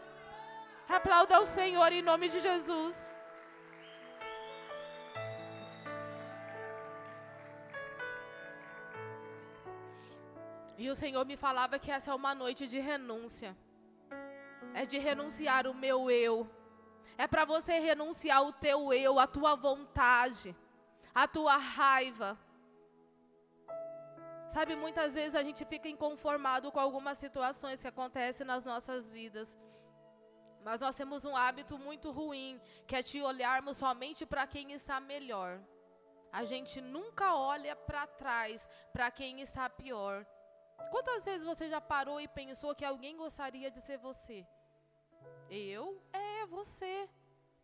[0.88, 2.96] Aplauda o Senhor em nome de Jesus.
[10.78, 13.56] E o Senhor me falava que essa é uma noite de renúncia.
[14.74, 16.48] É de renunciar o meu eu.
[17.18, 20.56] É para você renunciar o teu eu, a tua vontade,
[21.14, 22.38] a tua raiva.
[24.56, 29.50] Sabe, muitas vezes a gente fica inconformado com algumas situações que acontecem nas nossas vidas.
[30.64, 34.98] Mas nós temos um hábito muito ruim, que é de olharmos somente para quem está
[35.02, 35.60] melhor.
[36.32, 40.26] A gente nunca olha para trás, para quem está pior.
[40.90, 44.48] Quantas vezes você já parou e pensou que alguém gostaria de ser você?
[45.50, 46.02] Eu?
[46.14, 47.10] É, você.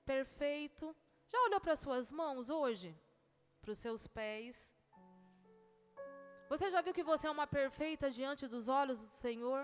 [0.04, 0.94] Perfeito.
[1.30, 2.94] Já olhou para suas mãos hoje?
[3.62, 4.70] Para os seus pés?
[6.52, 9.62] Você já viu que você é uma perfeita diante dos olhos do Senhor?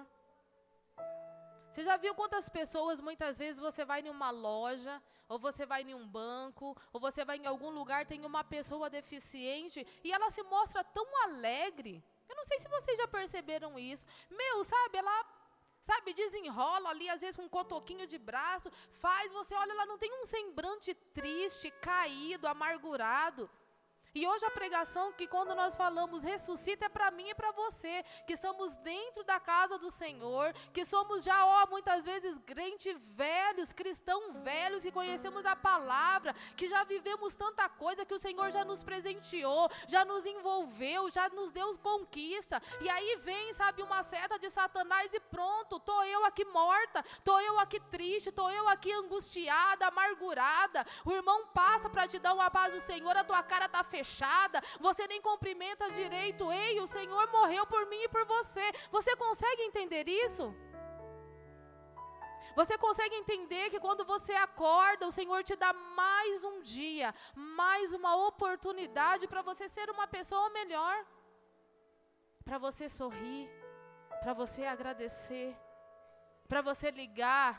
[1.69, 5.82] Você já viu quantas pessoas muitas vezes você vai em uma loja, ou você vai
[5.82, 10.30] em um banco, ou você vai em algum lugar, tem uma pessoa deficiente e ela
[10.30, 12.02] se mostra tão alegre?
[12.30, 14.08] Eu não sei se vocês já perceberam isso.
[14.30, 15.26] Meu, sabe, ela
[15.82, 19.97] sabe, desenrola ali, às vezes com um cotoquinho de braço, faz, você olha, ela não
[19.97, 23.50] tem um semblante triste, caído, amargurado.
[24.17, 28.03] E hoje a pregação que quando nós falamos ressuscita é para mim e para você,
[28.25, 33.71] que somos dentro da casa do Senhor, que somos já, ó, muitas vezes crente velhos,
[33.71, 38.65] cristãos velhos, que conhecemos a palavra, que já vivemos tanta coisa que o Senhor já
[38.65, 42.60] nos presenteou, já nos envolveu, já nos deu conquista.
[42.82, 47.39] E aí vem, sabe, uma seta de Satanás e pronto, tô eu aqui morta, tô
[47.39, 50.84] eu aqui triste, tô eu aqui angustiada, amargurada.
[51.06, 54.06] O irmão passa para te dar uma paz do Senhor, a tua cara tá fechada
[54.07, 56.51] fechada, você nem cumprimenta direito.
[56.51, 58.65] Ei, o Senhor morreu por mim e por você.
[58.91, 60.55] Você consegue entender isso?
[62.55, 67.93] Você consegue entender que quando você acorda, o Senhor te dá mais um dia, mais
[67.93, 71.05] uma oportunidade para você ser uma pessoa melhor,
[72.43, 73.47] para você sorrir,
[74.21, 75.55] para você agradecer,
[76.47, 77.51] para você ligar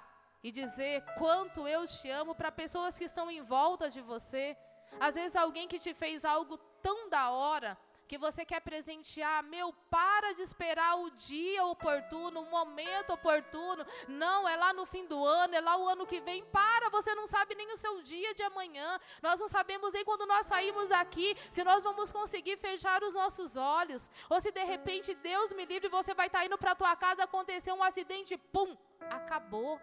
[0.42, 4.56] e dizer quanto eu te amo para pessoas que estão em volta de você.
[4.98, 9.70] Às vezes alguém que te fez algo tão da hora que você quer presentear, meu,
[9.90, 13.84] para de esperar o dia oportuno, o momento oportuno.
[14.08, 16.42] Não, é lá no fim do ano, é lá o ano que vem.
[16.46, 18.98] Para, você não sabe nem o seu dia de amanhã.
[19.22, 23.58] Nós não sabemos nem quando nós saímos aqui se nós vamos conseguir fechar os nossos
[23.58, 24.10] olhos.
[24.30, 27.74] Ou se de repente, Deus me livre, você vai estar indo para tua casa, aconteceu
[27.74, 28.74] um acidente, pum,
[29.10, 29.78] acabou.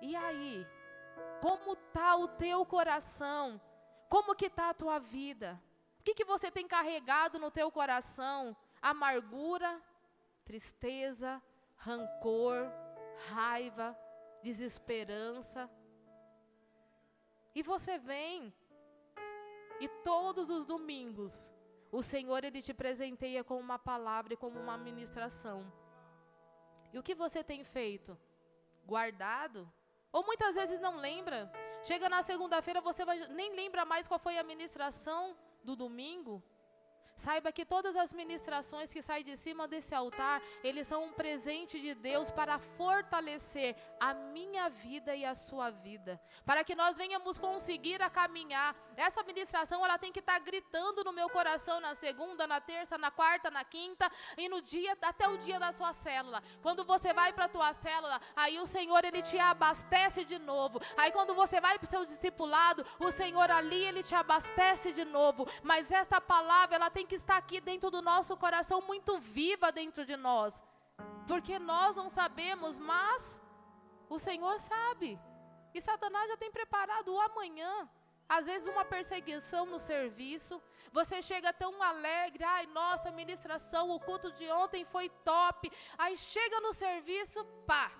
[0.00, 0.66] E aí?
[1.40, 3.60] Como está o teu coração?
[4.12, 5.58] Como que está a tua vida?
[5.98, 8.54] O que, que você tem carregado no teu coração?
[8.82, 9.82] Amargura,
[10.44, 11.42] tristeza,
[11.76, 12.70] rancor,
[13.30, 13.98] raiva,
[14.42, 15.62] desesperança.
[17.54, 18.52] E você vem,
[19.80, 21.50] e todos os domingos,
[21.90, 25.72] o Senhor ele te presenteia com uma palavra e com uma ministração.
[26.92, 28.18] E o que você tem feito?
[28.84, 29.66] Guardado?
[30.12, 31.50] Ou muitas vezes não lembra?
[31.84, 36.42] Chega na segunda-feira, você vai, nem lembra mais qual foi a ministração do domingo.
[37.22, 41.80] Saiba que todas as ministrações que saem de cima desse altar, eles são um presente
[41.80, 47.38] de Deus para fortalecer a minha vida e a sua vida, para que nós venhamos
[47.38, 48.74] conseguir a caminhar.
[48.96, 52.98] Essa ministração, ela tem que estar tá gritando no meu coração na segunda, na terça,
[52.98, 56.42] na quarta, na quinta e no dia até o dia da sua célula.
[56.60, 60.80] Quando você vai para a tua célula, aí o Senhor ele te abastece de novo.
[60.96, 65.04] Aí quando você vai para o seu discipulado, o Senhor ali ele te abastece de
[65.04, 65.46] novo.
[65.62, 69.70] Mas esta palavra, ela tem que que está aqui dentro do nosso coração, muito viva
[69.70, 70.62] dentro de nós.
[71.28, 73.38] Porque nós não sabemos, mas
[74.08, 75.20] o Senhor sabe.
[75.74, 77.86] E Satanás já tem preparado o amanhã.
[78.26, 80.54] Às vezes uma perseguição no serviço,
[80.90, 85.70] você chega tão alegre, ai, nossa, ministração, o culto de ontem foi top.
[85.98, 87.92] Aí chega no serviço, pá,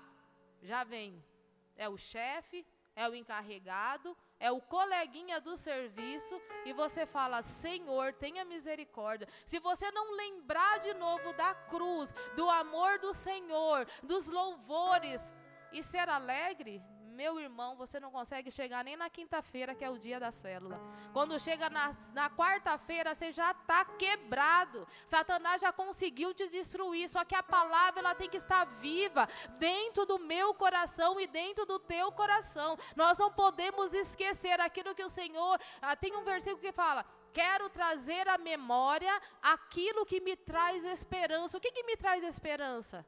[0.63, 1.23] já vem.
[1.75, 8.11] É o chefe, é o encarregado, é o coleguinha do serviço e você fala: Senhor,
[8.11, 9.25] tenha misericórdia.
[9.45, 15.21] Se você não lembrar de novo da cruz, do amor do Senhor, dos louvores
[15.71, 16.81] e ser alegre,
[17.13, 20.79] meu irmão, você não consegue chegar nem na quinta-feira, que é o dia da célula.
[21.13, 24.87] Quando chega na, na quarta-feira, você já está quebrado.
[25.05, 27.09] Satanás já conseguiu te destruir.
[27.09, 29.27] Só que a palavra ela tem que estar viva
[29.59, 32.77] dentro do meu coração e dentro do teu coração.
[32.95, 35.59] Nós não podemos esquecer aquilo que o Senhor.
[35.81, 41.57] Ah, tem um versículo que fala: quero trazer à memória aquilo que me traz esperança.
[41.57, 43.05] O que, que me traz esperança?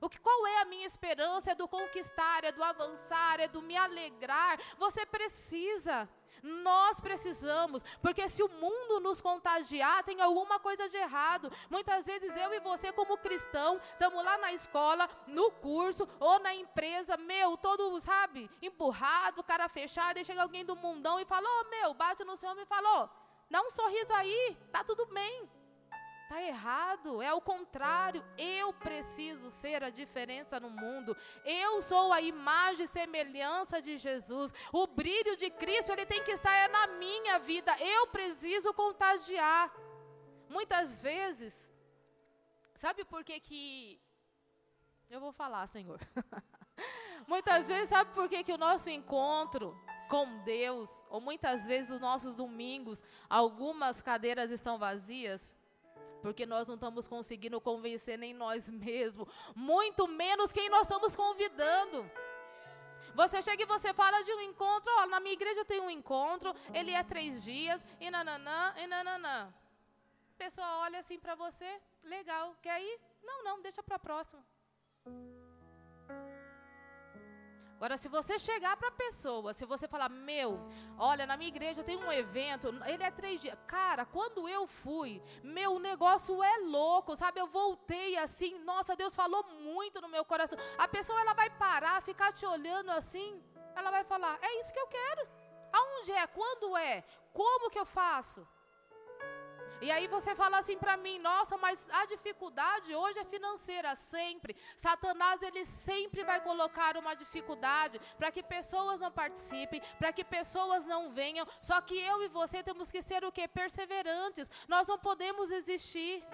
[0.00, 1.52] O que, qual é a minha esperança?
[1.52, 4.58] É do conquistar, é do avançar, é do me alegrar.
[4.78, 6.08] Você precisa.
[6.42, 11.50] Nós precisamos, porque se o mundo nos contagiar, tem alguma coisa de errado.
[11.68, 16.54] Muitas vezes eu e você, como cristão, estamos lá na escola, no curso ou na
[16.54, 21.62] empresa, meu, todo, sabe, empurrado, cara fechado, e chega alguém do mundão e fala: Ô
[21.62, 23.10] oh, meu, bate no seu homem e falou:
[23.50, 25.48] dá um sorriso aí, tá tudo bem.
[26.26, 28.20] Está errado, é o contrário.
[28.36, 31.16] Eu preciso ser a diferença no mundo.
[31.44, 34.52] Eu sou a imagem e semelhança de Jesus.
[34.72, 37.76] O brilho de Cristo, ele tem que estar é na minha vida.
[37.78, 39.72] Eu preciso contagiar.
[40.48, 41.54] Muitas vezes,
[42.74, 44.02] sabe por que que
[45.08, 46.00] eu vou falar, Senhor?
[47.28, 52.00] muitas vezes, sabe por que que o nosso encontro com Deus, ou muitas vezes os
[52.00, 55.55] nossos domingos, algumas cadeiras estão vazias?
[56.22, 62.10] Porque nós não estamos conseguindo convencer nem nós mesmos, muito menos quem nós estamos convidando.
[63.14, 66.54] Você chega e você fala de um encontro, ó, na minha igreja tem um encontro,
[66.74, 69.54] ele é três dias, e nananã, e nananã.
[70.34, 73.00] A pessoa olha assim para você, legal, quer ir?
[73.22, 74.44] Não, não, deixa para a próxima.
[77.76, 80.58] Agora, se você chegar para a pessoa, se você falar, meu,
[80.96, 83.58] olha, na minha igreja tem um evento, ele é três dias.
[83.66, 87.38] Cara, quando eu fui, meu negócio é louco, sabe?
[87.38, 90.58] Eu voltei assim, nossa, Deus falou muito no meu coração.
[90.78, 93.42] A pessoa, ela vai parar, ficar te olhando assim,
[93.74, 95.28] ela vai falar, é isso que eu quero.
[95.70, 96.26] Aonde é?
[96.26, 97.04] Quando é?
[97.30, 98.48] Como que eu faço?
[99.80, 104.56] E aí você fala assim para mim, nossa, mas a dificuldade hoje é financeira, sempre.
[104.76, 110.86] Satanás, ele sempre vai colocar uma dificuldade para que pessoas não participem, para que pessoas
[110.86, 111.46] não venham.
[111.60, 113.46] Só que eu e você temos que ser o que?
[113.46, 114.50] Perseverantes.
[114.66, 116.24] Nós não podemos existir.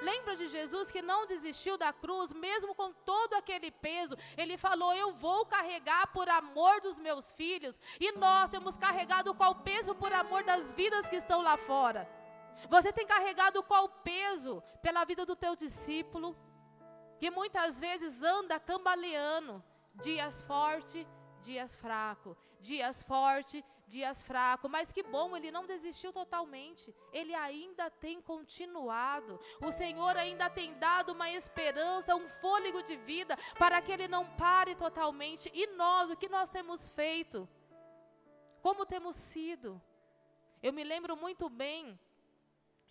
[0.00, 4.16] Lembra de Jesus que não desistiu da cruz, mesmo com todo aquele peso?
[4.36, 7.80] Ele falou: Eu vou carregar por amor dos meus filhos.
[7.98, 12.17] E nós temos carregado qual peso por amor das vidas que estão lá fora?
[12.68, 16.36] Você tem carregado qual peso pela vida do teu discípulo,
[17.18, 19.62] que muitas vezes anda cambaleando,
[19.94, 21.06] dias forte,
[21.42, 26.94] dias fraco, dias forte, dias fraco, mas que bom, ele não desistiu totalmente.
[27.12, 29.40] Ele ainda tem continuado.
[29.60, 34.26] O Senhor ainda tem dado uma esperança, um fôlego de vida para que ele não
[34.36, 35.50] pare totalmente.
[35.54, 37.48] E nós, o que nós temos feito?
[38.60, 39.80] Como temos sido?
[40.62, 41.98] Eu me lembro muito bem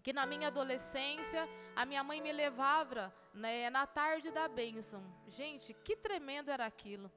[0.07, 5.03] que na minha adolescência a minha mãe me levava né, na tarde da bênção.
[5.27, 7.11] Gente, que tremendo era aquilo.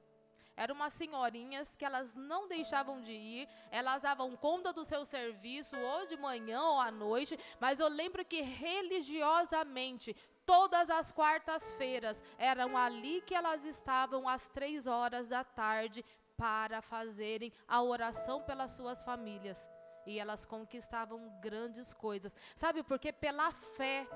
[0.57, 5.77] Eram umas senhorinhas que elas não deixavam de ir, elas davam conta do seu serviço,
[5.79, 10.13] ou de manhã ou à noite, mas eu lembro que religiosamente,
[10.45, 16.03] todas as quartas-feiras, eram ali que elas estavam às três horas da tarde
[16.35, 19.65] para fazerem a oração pelas suas famílias
[20.05, 22.35] e elas conquistavam grandes coisas.
[22.55, 23.11] Sabe por quê?
[23.11, 24.07] Pela fé.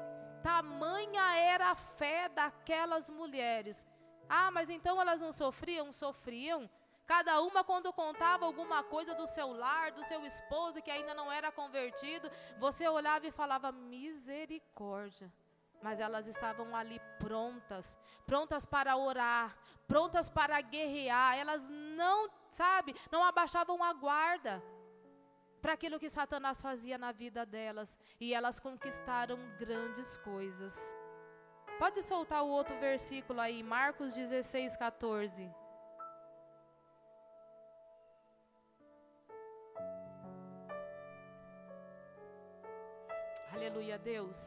[0.41, 3.85] Tamanha era a fé daquelas mulheres.
[4.27, 5.91] Ah, mas então elas não sofriam?
[5.91, 6.69] Sofriam.
[7.05, 11.31] Cada uma, quando contava alguma coisa do seu lar, do seu esposo que ainda não
[11.31, 15.31] era convertido, você olhava e falava: misericórdia.
[15.83, 17.95] Mas elas estavam ali prontas,
[18.25, 19.55] prontas para orar,
[19.87, 21.37] prontas para guerrear.
[21.37, 24.63] Elas não, sabe, não abaixavam a guarda
[25.65, 27.97] para aquilo que Satanás fazia na vida delas.
[28.21, 30.77] E elas conquistaram grandes coisas.
[31.79, 35.51] Pode soltar o outro versículo aí, Marcos 16, 14.
[43.51, 44.45] Aleluia, Deus.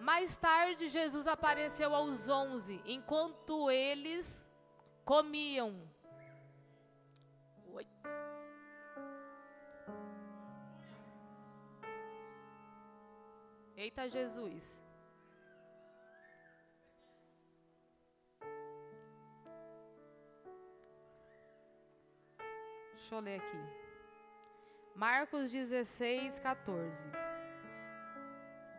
[0.00, 4.44] Mais tarde, Jesus apareceu aos onze, enquanto eles
[5.04, 5.88] comiam.
[13.82, 14.76] Eita Jesus.
[22.96, 23.62] Deixa eu ler aqui.
[24.96, 27.08] Marcos 16, 14.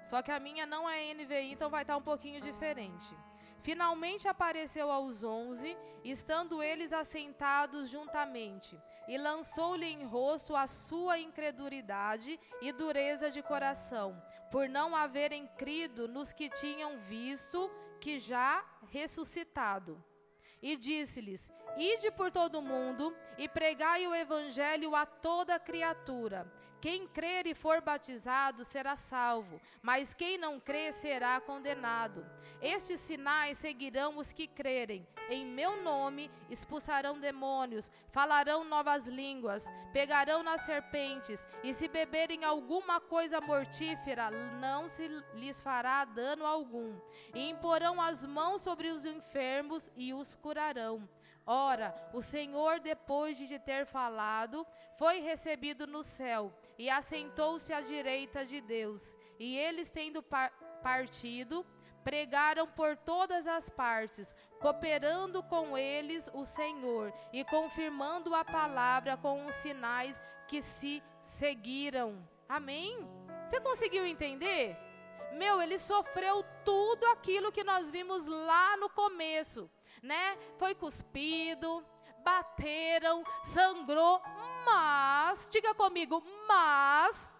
[0.03, 3.15] Só que a minha não é NVI, então vai estar um pouquinho diferente.
[3.61, 8.77] Finalmente apareceu aos onze, estando eles assentados juntamente,
[9.07, 14.21] e lançou-lhe em rosto a sua incredulidade e dureza de coração,
[14.51, 17.69] por não haverem crido nos que tinham visto
[17.99, 20.03] que já ressuscitado.
[20.61, 26.51] E disse-lhes: Ide por todo o mundo e pregai o evangelho a toda criatura.
[26.81, 32.25] Quem crer e for batizado será salvo, mas quem não crer será condenado.
[32.61, 35.05] Estes sinais seguirão os que crerem.
[35.29, 39.63] Em meu nome expulsarão demônios, falarão novas línguas,
[39.93, 46.99] pegarão nas serpentes, e se beberem alguma coisa mortífera, não se lhes fará dano algum.
[47.35, 51.07] E imporão as mãos sobre os enfermos e os curarão.
[51.45, 54.65] Ora, o Senhor, depois de ter falado,
[54.97, 59.17] foi recebido no céu e assentou-se à direita de Deus.
[59.39, 60.51] E eles, tendo par
[60.83, 61.65] partido,
[62.03, 69.45] pregaram por todas as partes, cooperando com eles o Senhor e confirmando a palavra com
[69.45, 72.27] os sinais que se seguiram.
[72.47, 73.07] Amém?
[73.47, 74.77] Você conseguiu entender?
[75.33, 79.69] Meu, ele sofreu tudo aquilo que nós vimos lá no começo
[80.01, 80.37] né?
[80.57, 81.85] Foi cuspido,
[82.23, 84.21] bateram, sangrou,
[84.65, 87.35] mas, diga comigo, mas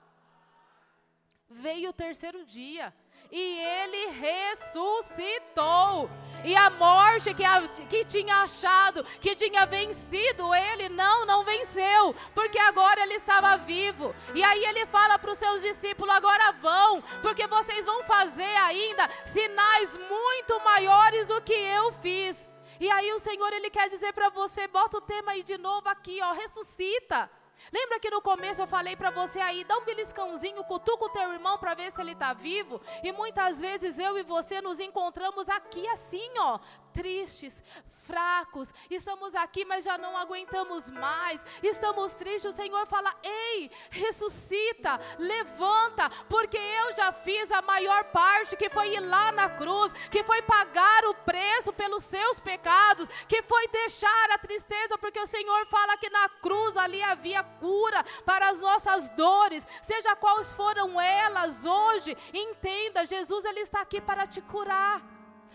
[1.50, 2.94] veio o terceiro dia
[3.32, 6.10] e ele ressuscitou.
[6.44, 12.16] E a morte que, a, que tinha achado, que tinha vencido ele, não, não venceu,
[12.34, 14.16] porque agora ele estava vivo.
[14.34, 19.10] E aí ele fala para os seus discípulos: agora vão, porque vocês vão fazer ainda
[19.26, 22.38] sinais muito maiores do que eu fiz.
[22.80, 25.90] E aí o Senhor ele quer dizer para você, bota o tema aí de novo
[25.90, 27.30] aqui, ó, ressuscita.
[27.72, 31.32] Lembra que no começo eu falei para você aí, dá um beliscãozinho, cutuca o teu
[31.34, 32.82] irmão para ver se ele está vivo?
[33.04, 36.60] E muitas vezes eu e você nos encontramos aqui assim, ó,
[36.94, 37.64] tristes,
[38.10, 42.52] fracos, estamos aqui, mas já não aguentamos mais, estamos tristes.
[42.52, 48.96] O Senhor fala: Ei, ressuscita, levanta, porque eu já fiz a maior parte, que foi
[48.96, 54.32] ir lá na cruz, que foi pagar o preço pelos seus pecados, que foi deixar
[54.32, 59.10] a tristeza, porque o Senhor fala que na cruz ali havia cura para as nossas
[59.10, 62.18] dores, seja quais foram elas hoje.
[62.34, 65.02] Entenda, Jesus ele está aqui para te curar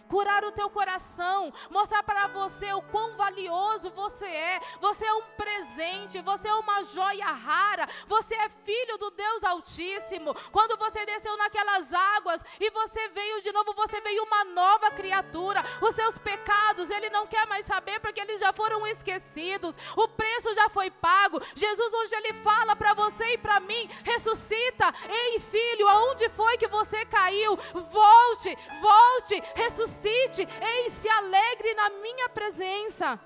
[0.08, 4.60] curar o teu coração, mostrar para você o quão valioso você é.
[4.80, 10.34] Você é um presente, você é uma joia rara, você é filho do Deus Altíssimo.
[10.50, 15.64] Quando você desceu naquelas águas e você veio de novo, você veio uma nova criatura.
[15.80, 19.74] Os seus pecados, ele não quer mais saber porque eles já foram esquecidos.
[19.96, 21.40] O preço já foi pago.
[21.54, 24.92] Jesus hoje ele fala para você e para mim: ressuscita.
[25.08, 27.56] Ei, filho, aonde foi que você caiu?
[27.56, 33.20] Volte, volte, ressuscita ressuscite, ei, se alegre na minha presença.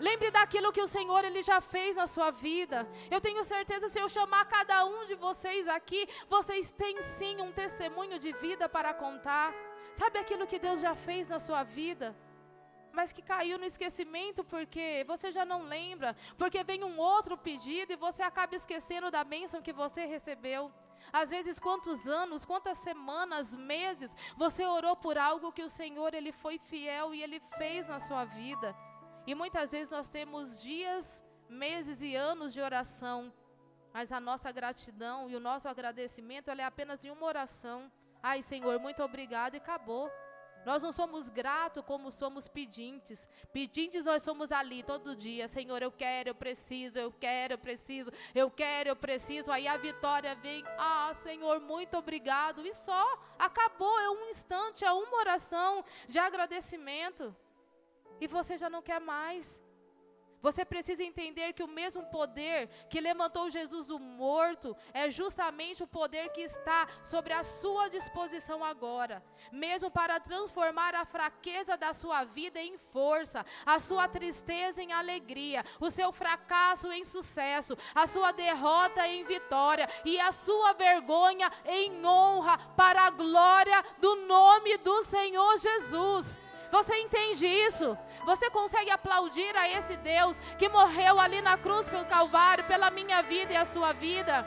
[0.00, 2.86] Lembre daquilo que o Senhor ele já fez na sua vida.
[3.10, 7.50] Eu tenho certeza se eu chamar cada um de vocês aqui, vocês têm sim um
[7.50, 9.52] testemunho de vida para contar.
[9.96, 12.14] Sabe aquilo que Deus já fez na sua vida?
[12.92, 17.92] Mas que caiu no esquecimento porque você já não lembra, porque vem um outro pedido
[17.92, 20.72] e você acaba esquecendo da bênção que você recebeu.
[21.12, 26.32] Às vezes, quantos anos, quantas semanas, meses, você orou por algo que o Senhor ele
[26.32, 28.74] foi fiel e ele fez na sua vida.
[29.26, 33.32] E muitas vezes nós temos dias, meses e anos de oração,
[33.92, 37.90] mas a nossa gratidão e o nosso agradecimento é apenas em uma oração.
[38.22, 40.10] Ai, Senhor, muito obrigado e acabou.
[40.68, 43.26] Nós não somos gratos como somos pedintes.
[43.54, 45.48] Pedintes nós somos ali todo dia.
[45.48, 49.50] Senhor, eu quero, eu preciso, eu quero, eu preciso, eu quero, eu preciso.
[49.50, 50.62] Aí a vitória vem.
[50.76, 52.66] Ah, Senhor, muito obrigado.
[52.66, 53.98] E só acabou.
[53.98, 57.34] É um instante, é uma oração de agradecimento.
[58.20, 59.58] E você já não quer mais.
[60.40, 65.86] Você precisa entender que o mesmo poder que levantou Jesus do morto é justamente o
[65.86, 72.24] poder que está sobre a sua disposição agora, mesmo para transformar a fraqueza da sua
[72.24, 78.30] vida em força, a sua tristeza em alegria, o seu fracasso em sucesso, a sua
[78.32, 85.02] derrota em vitória e a sua vergonha em honra para a glória do nome do
[85.04, 86.47] Senhor Jesus.
[86.70, 87.96] Você entende isso?
[88.24, 93.22] Você consegue aplaudir a esse Deus que morreu ali na cruz pelo Calvário, pela minha
[93.22, 94.46] vida e a sua vida?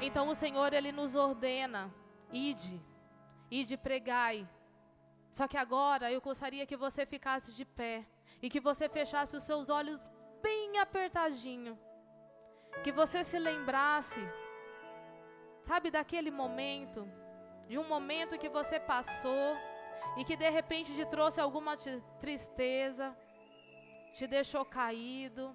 [0.00, 1.92] Então o Senhor, Ele nos ordena:
[2.32, 2.80] ide,
[3.50, 4.46] ide pregai.
[5.30, 8.04] Só que agora eu gostaria que você ficasse de pé
[8.42, 10.00] e que você fechasse os seus olhos
[10.42, 11.78] bem apertadinho.
[12.82, 14.20] Que você se lembrasse,
[15.62, 17.08] sabe, daquele momento
[17.68, 19.56] de um momento que você passou
[20.16, 21.76] e que de repente te trouxe alguma
[22.20, 23.16] tristeza,
[24.14, 25.54] te deixou caído,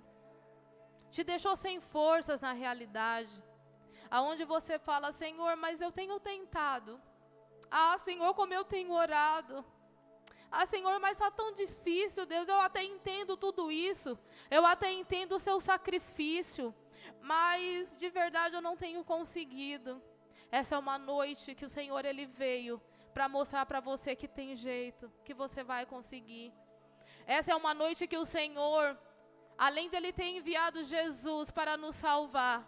[1.10, 3.32] te deixou sem forças na realidade,
[4.10, 7.02] aonde você fala, Senhor, mas eu tenho tentado,
[7.70, 9.66] ah, Senhor, como eu tenho orado.
[10.52, 12.50] Ah, Senhor, mas está tão difícil, Deus.
[12.50, 14.20] Eu até entendo tudo isso.
[14.50, 16.76] Eu até entendo o seu sacrifício.
[17.22, 20.02] Mas de verdade eu não tenho conseguido.
[20.52, 22.82] Essa é uma noite que o Senhor ele veio
[23.14, 26.54] para mostrar para você que tem jeito, que você vai conseguir.
[27.26, 28.98] Essa é uma noite que o Senhor,
[29.58, 32.68] além dele ter enviado Jesus para nos salvar,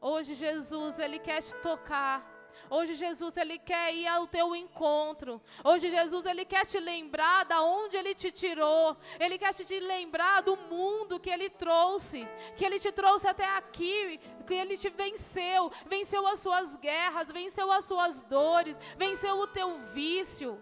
[0.00, 2.31] hoje Jesus ele quer te tocar.
[2.70, 5.40] Hoje Jesus ele quer ir ao teu encontro.
[5.64, 8.96] Hoje Jesus ele quer te lembrar da onde ele te tirou.
[9.18, 12.26] Ele quer te lembrar do mundo que ele trouxe,
[12.56, 17.70] que ele te trouxe até aqui, que ele te venceu, venceu as suas guerras, venceu
[17.70, 20.60] as suas dores, venceu o teu vício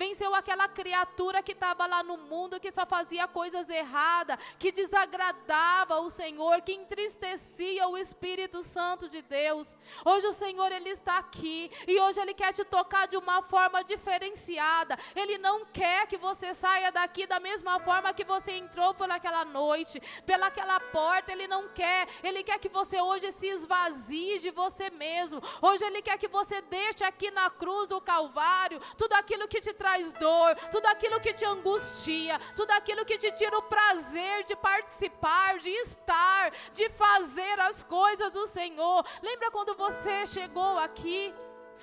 [0.00, 6.00] venceu aquela criatura que estava lá no mundo, que só fazia coisas erradas, que desagradava
[6.00, 9.76] o Senhor, que entristecia o Espírito Santo de Deus.
[10.02, 13.84] Hoje o Senhor, Ele está aqui, e hoje Ele quer te tocar de uma forma
[13.84, 14.96] diferenciada.
[15.14, 19.44] Ele não quer que você saia daqui da mesma forma que você entrou por aquela
[19.44, 22.08] noite, pelaquela porta, Ele não quer.
[22.22, 25.42] Ele quer que você hoje se esvazie de você mesmo.
[25.60, 29.74] Hoje Ele quer que você deixe aqui na cruz do Calvário tudo aquilo que te
[29.74, 34.44] traz traz dor, tudo aquilo que te angustia, tudo aquilo que te tira o prazer
[34.44, 39.04] de participar, de estar, de fazer as coisas do Senhor.
[39.22, 41.34] Lembra quando você chegou aqui?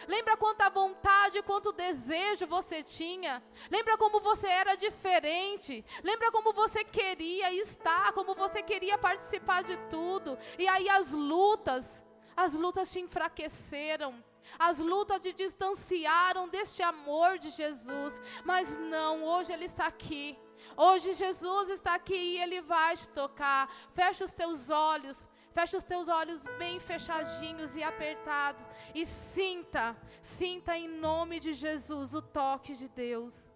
[0.07, 3.43] Lembra quanta vontade, quanto desejo você tinha?
[3.69, 5.83] Lembra como você era diferente?
[6.03, 10.37] Lembra como você queria estar, como você queria participar de tudo?
[10.57, 12.03] E aí as lutas,
[12.35, 14.23] as lutas te enfraqueceram.
[14.57, 20.37] As lutas te distanciaram deste amor de Jesus, mas não, hoje Ele está aqui.
[20.75, 23.69] Hoje Jesus está aqui e Ele vai te tocar.
[23.93, 30.77] Fecha os teus olhos, fecha os teus olhos bem fechadinhos e apertados e sinta, sinta
[30.77, 33.49] em nome de Jesus o toque de Deus.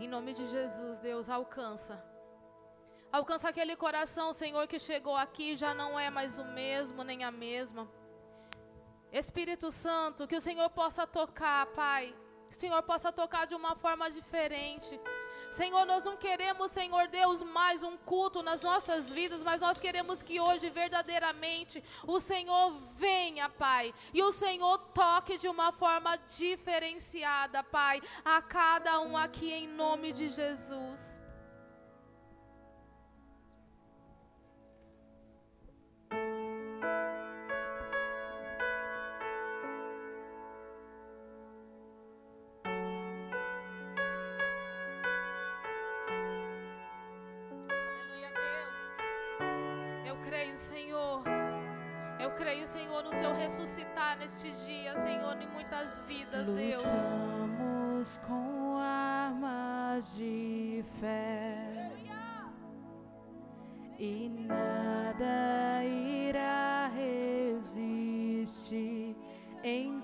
[0.00, 2.02] Em nome de Jesus, Deus alcança.
[3.12, 7.30] Alcança aquele coração, Senhor, que chegou aqui já não é mais o mesmo, nem a
[7.30, 7.88] mesma.
[9.12, 12.14] Espírito Santo, que o Senhor possa tocar, Pai.
[12.48, 15.00] Que o Senhor possa tocar de uma forma diferente.
[15.50, 20.22] Senhor, nós não queremos, Senhor Deus, mais um culto nas nossas vidas, mas nós queremos
[20.22, 27.64] que hoje verdadeiramente o Senhor venha, Pai, e o Senhor toque de uma forma diferenciada,
[27.64, 31.09] Pai, a cada um aqui em nome de Jesus.
[54.20, 56.82] Neste dia, Senhor, em muitas vidas, Deus.
[56.82, 61.90] Lutamos com armas de fé.
[63.98, 64.79] E nada
[69.62, 69.99] em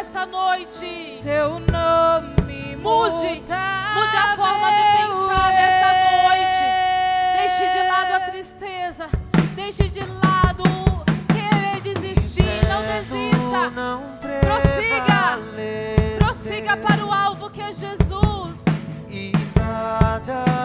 [0.00, 1.20] nessa noite.
[1.22, 6.64] Seu nome mude, mude a forma de pensar nessa noite.
[7.36, 9.08] Deixe de lado a tristeza,
[9.54, 10.64] deixe de lado
[11.28, 13.72] querer desistir, não desista.
[14.40, 15.38] Prossiga,
[16.18, 18.56] prossiga para o alvo que é Jesus.
[19.10, 20.59] E nada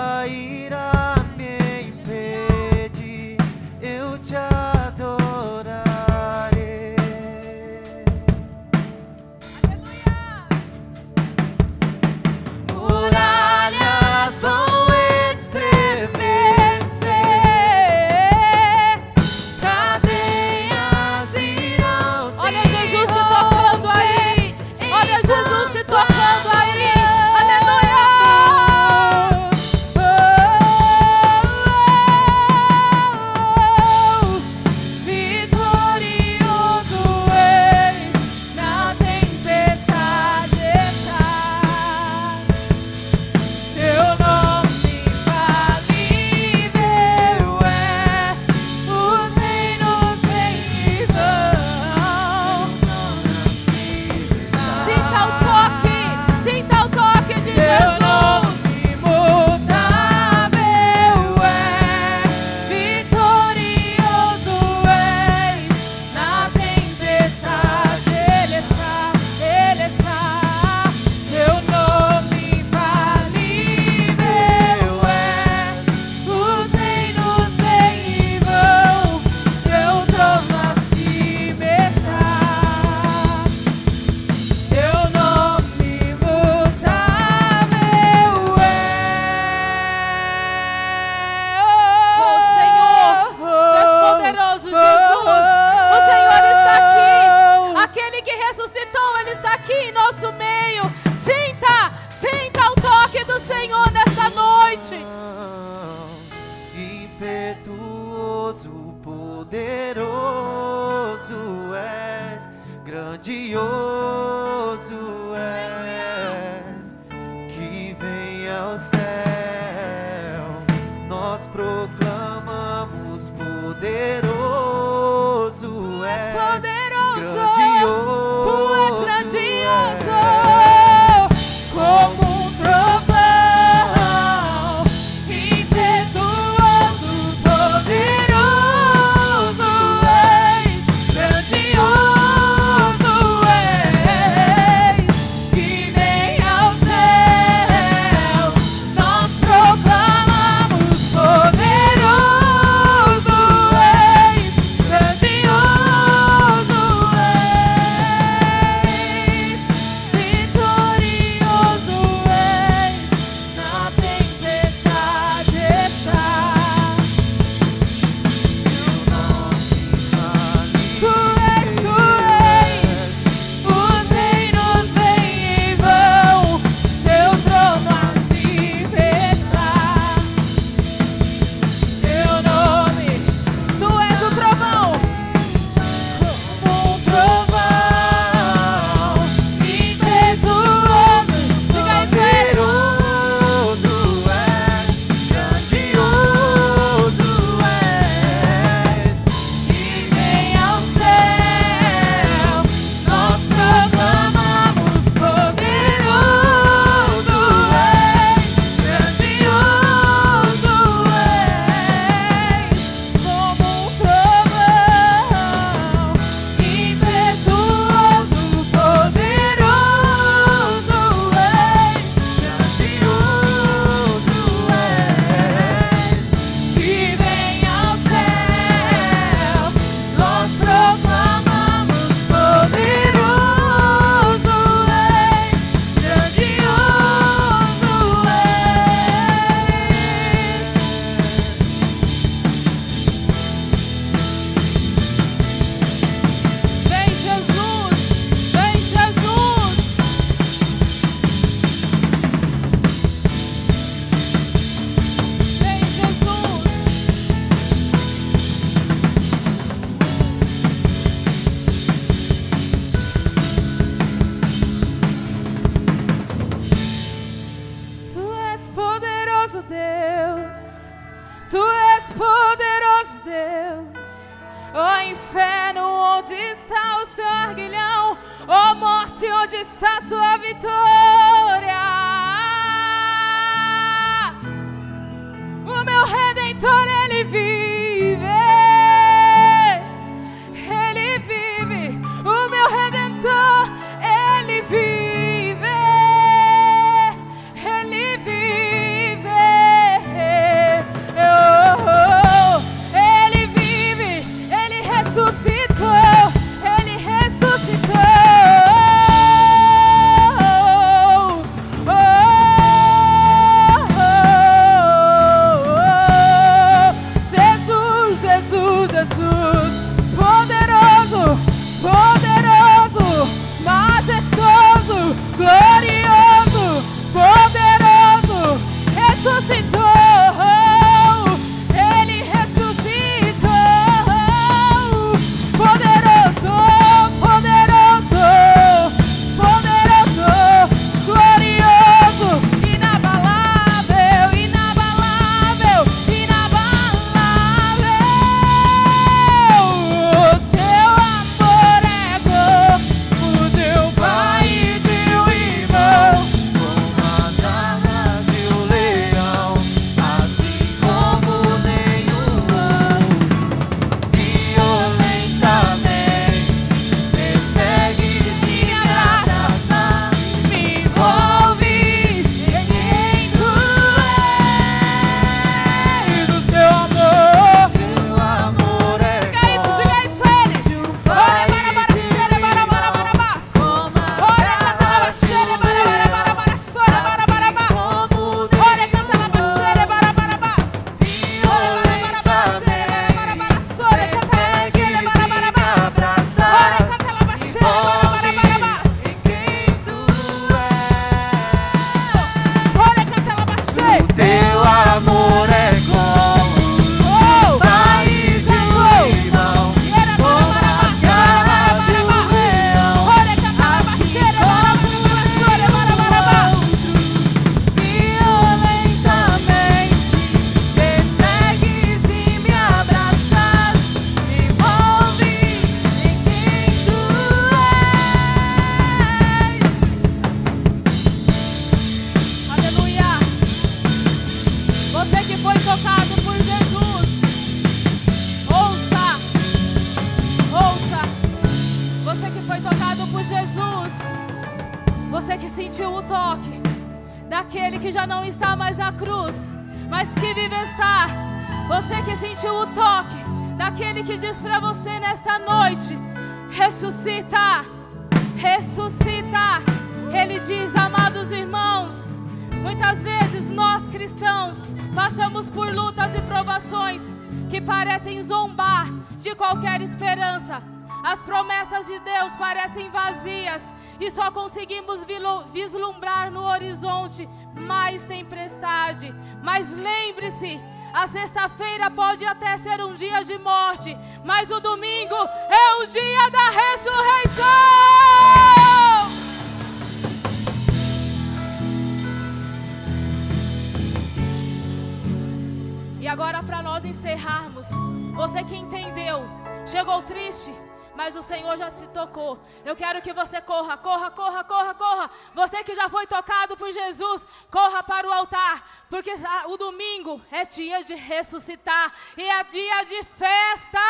[508.06, 509.14] para o altar, porque
[509.48, 513.85] o domingo é dia de ressuscitar e é dia de festa.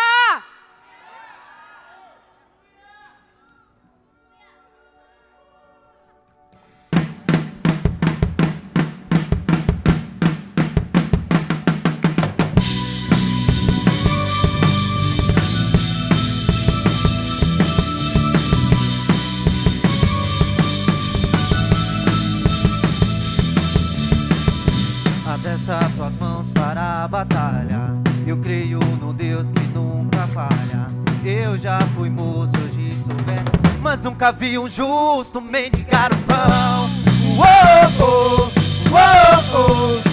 [34.06, 36.88] nunca vi um justo mendigar o pão.
[37.36, 38.52] Uou, uou,
[38.92, 40.05] uou,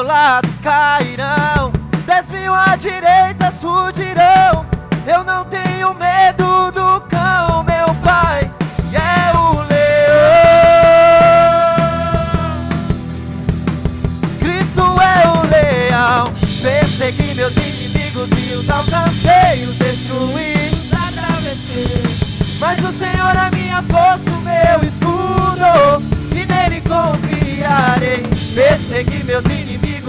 [0.00, 1.72] Meus lado cairão,
[2.06, 4.64] dez mil à direita surgirão.
[5.06, 5.69] Eu não tenho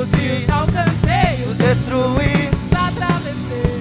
[0.02, 3.80] Consegui alcancei os destruir, atravessei.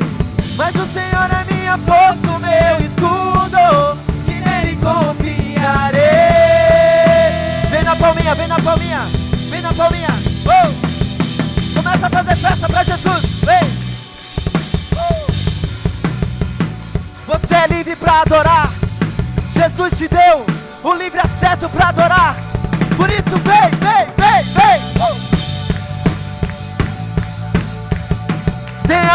[0.55, 6.03] Mas o Senhor é minha força, o meu escudo, e nele confiarei.
[7.71, 9.09] Vem na palminha, vem na palminha,
[9.49, 10.09] vem na palminha.
[10.45, 10.69] Oh!
[11.75, 13.65] Começa a fazer festa para Jesus, vem.
[14.93, 15.33] Uh!
[17.29, 18.71] Você é livre para adorar.
[19.55, 20.45] Jesus te deu
[20.85, 22.37] o livre acesso para adorar.
[22.95, 23.80] Por isso vem.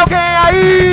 [0.06, 0.85] bloque ahí.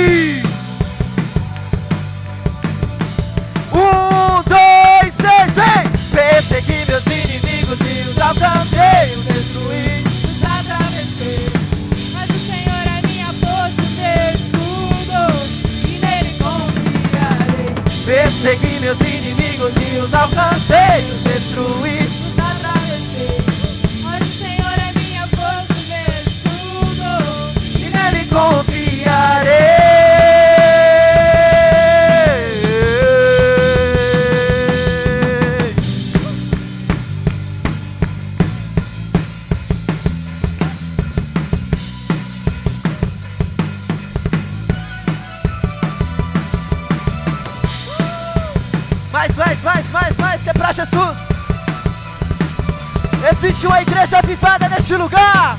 [55.03, 55.57] lugar.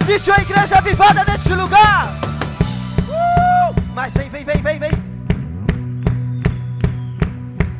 [0.00, 2.08] Existe uma igreja avivada neste lugar.
[3.08, 3.74] Uh!
[3.94, 4.90] Mas vem, vem, vem, vem, vem.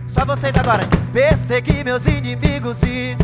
[0.09, 0.83] Só vocês agora.
[1.13, 3.17] Persegui meus inimigos e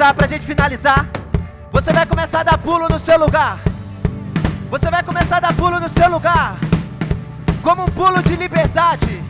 [0.00, 1.06] finalizar, pra gente finalizar,
[1.70, 3.58] você vai começar a dar pulo no seu lugar.
[4.70, 6.56] Você vai começar a dar pulo no seu lugar.
[7.62, 9.22] Como um pulo de liberdade.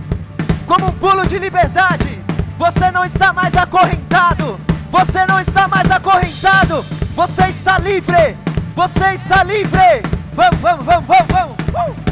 [0.67, 2.23] Como um pulo de liberdade.
[2.57, 4.61] Você não está mais acorrentado.
[4.93, 6.85] Você não está mais acorrentado.
[7.17, 8.37] Você está livre.
[8.77, 10.03] Você está livre.
[10.35, 11.57] Vamos, vamos, vamos, vamos, vamos.
[11.75, 12.11] Uh!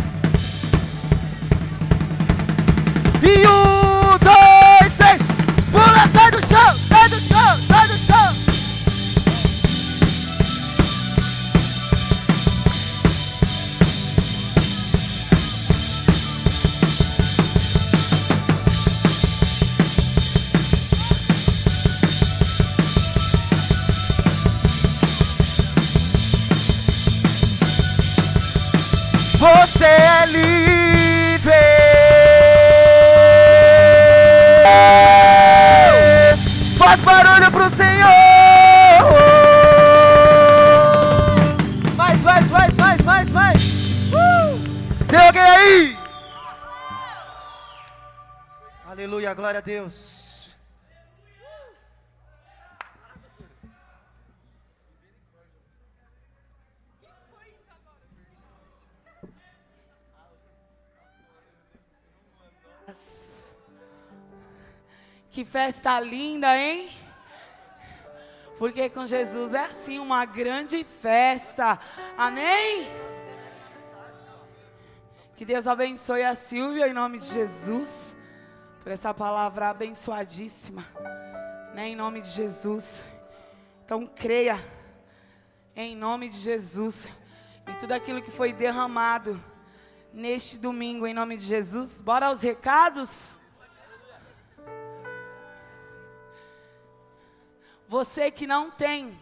[3.23, 3.58] E um,
[49.69, 50.49] Deus.
[65.31, 66.89] Que festa linda, hein?
[68.59, 71.79] Porque com Jesus é assim, uma grande festa.
[72.17, 72.89] Amém?
[75.37, 78.17] Que Deus abençoe a Silvia em nome de Jesus.
[78.89, 80.83] Por essa palavra abençoadíssima.
[81.75, 83.05] Né, em nome de Jesus.
[83.85, 84.59] Então creia.
[85.77, 87.07] Em nome de Jesus.
[87.67, 89.39] Em tudo aquilo que foi derramado
[90.11, 92.01] neste domingo, em nome de Jesus.
[92.01, 93.39] Bora aos recados?
[97.87, 99.21] Você que não tem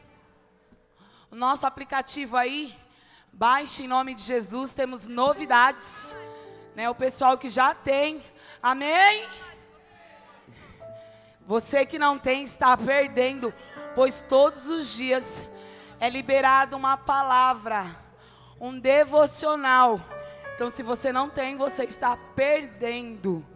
[1.29, 2.73] o nosso aplicativo aí,
[3.33, 6.17] baixe em nome de Jesus, temos novidades.
[6.77, 6.89] Né?
[6.89, 8.23] O pessoal que já tem,
[8.63, 9.27] amém?
[11.47, 13.55] Você que não tem está perdendo,
[13.95, 15.49] pois todos os dias
[16.01, 17.87] é liberada uma palavra,
[18.61, 20.01] um devocional.
[20.57, 23.47] Então, se você não tem, você está perdendo.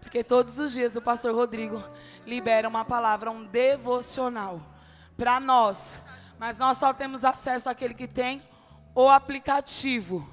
[0.00, 1.82] Porque todos os dias o pastor Rodrigo
[2.26, 4.60] libera uma palavra, um devocional
[5.16, 6.02] para nós.
[6.40, 8.42] Mas nós só temos acesso àquele que tem
[8.92, 10.28] o aplicativo.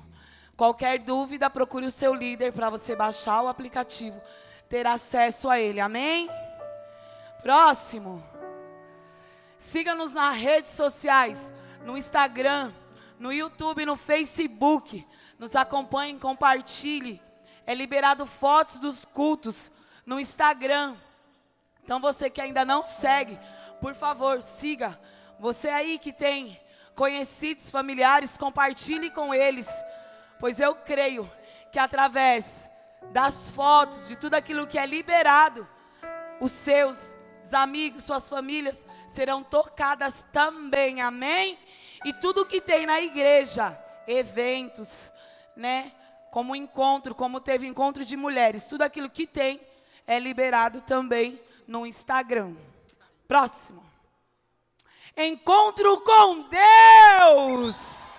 [0.58, 4.20] Qualquer dúvida, procure o seu líder para você baixar o aplicativo,
[4.68, 5.80] ter acesso a ele.
[5.80, 6.28] Amém?
[7.44, 8.24] Próximo.
[9.58, 12.72] Siga-nos nas redes sociais, no Instagram,
[13.20, 15.06] no YouTube, no Facebook.
[15.38, 17.22] Nos acompanhe, compartilhe.
[17.68, 19.70] É liberado fotos dos cultos
[20.06, 20.96] no Instagram.
[21.84, 23.38] Então você que ainda não segue,
[23.82, 24.98] por favor, siga.
[25.38, 26.58] Você aí que tem
[26.96, 29.68] conhecidos, familiares, compartilhe com eles.
[30.40, 31.30] Pois eu creio
[31.74, 32.70] que através
[33.12, 35.68] das fotos, de tudo aquilo que é liberado,
[36.40, 41.02] os seus os amigos, suas famílias serão tocadas também.
[41.02, 41.58] Amém?
[42.06, 43.78] E tudo que tem na igreja,
[44.08, 45.12] eventos,
[45.56, 45.92] né?
[46.34, 49.62] como encontro, como teve encontro de mulheres, tudo aquilo que tem
[50.08, 52.56] é liberado também no Instagram.
[53.28, 53.86] Próximo.
[55.16, 58.10] Encontro com Deus.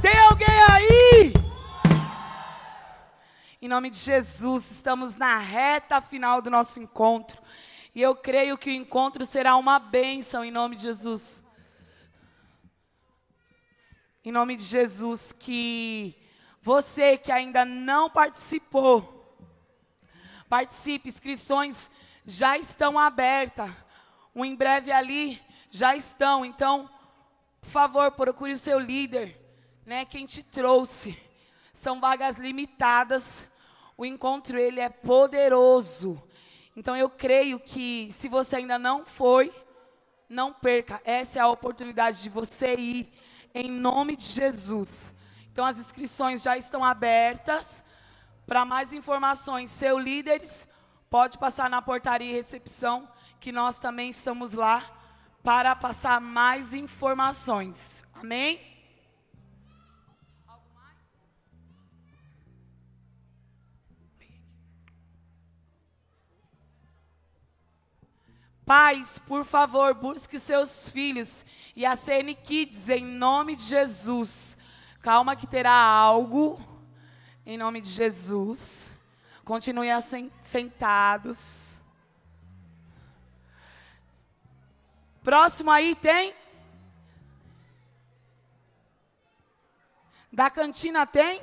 [0.00, 1.34] Tem alguém aí?
[3.60, 7.42] Em nome de Jesus, estamos na reta final do nosso encontro.
[7.94, 11.42] E eu creio que o encontro será uma bênção em nome de Jesus.
[14.24, 16.14] Em nome de Jesus, que
[16.62, 19.38] você que ainda não participou,
[20.48, 21.90] participe, inscrições
[22.24, 23.70] já estão abertas.
[24.34, 26.44] Um em breve ali já estão.
[26.44, 26.88] Então,
[27.60, 29.36] por favor, procure o seu líder,
[29.84, 30.04] né?
[30.04, 31.20] Quem te trouxe.
[31.72, 33.46] São vagas limitadas.
[33.96, 36.22] O encontro ele é poderoso.
[36.80, 39.52] Então eu creio que se você ainda não foi,
[40.26, 40.98] não perca.
[41.04, 43.12] Essa é a oportunidade de você ir
[43.52, 45.12] em nome de Jesus.
[45.52, 47.84] Então as inscrições já estão abertas.
[48.46, 50.66] Para mais informações, seu líderes
[51.10, 53.06] pode passar na portaria e recepção,
[53.38, 54.90] que nós também estamos lá
[55.42, 58.02] para passar mais informações.
[58.14, 58.69] Amém?
[68.70, 71.44] Pais, por favor, busque seus filhos
[71.74, 74.56] e a CN Kids em nome de Jesus.
[75.02, 76.56] Calma que terá algo
[77.44, 78.94] em nome de Jesus.
[79.44, 79.88] Continue
[80.40, 81.82] sentados.
[85.20, 86.32] Próximo aí tem?
[90.32, 91.42] Da cantina tem?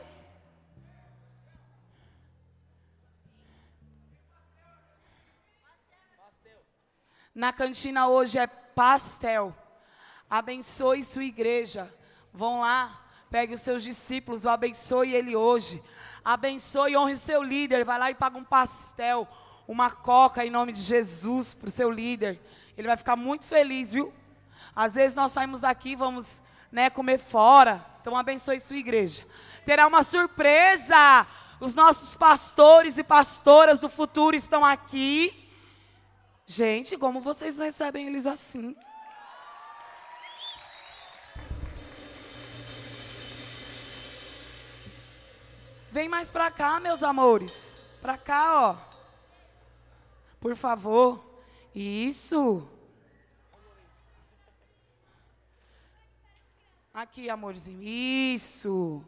[7.37, 9.55] Na cantina hoje é pastel.
[10.27, 11.87] Abençoe sua igreja.
[12.33, 15.79] Vão lá, pegue os seus discípulos, o abençoe ele hoje.
[16.25, 17.85] Abençoe, honre o seu líder.
[17.85, 19.27] Vai lá e paga um pastel,
[19.67, 22.41] uma coca em nome de Jesus para o seu líder.
[22.75, 24.11] Ele vai ficar muito feliz, viu?
[24.75, 27.85] Às vezes nós saímos daqui, vamos né, comer fora.
[28.01, 29.23] Então abençoe sua igreja.
[29.63, 31.27] Terá uma surpresa.
[31.59, 35.46] Os nossos pastores e pastoras do futuro estão aqui.
[36.49, 38.73] Gente, como vocês recebem eles assim?
[45.91, 47.77] Vem mais para cá, meus amores.
[48.01, 48.77] Para cá, ó.
[50.39, 51.21] Por favor.
[51.75, 52.65] Isso.
[56.93, 57.83] Aqui, amorzinho.
[57.83, 59.03] Isso.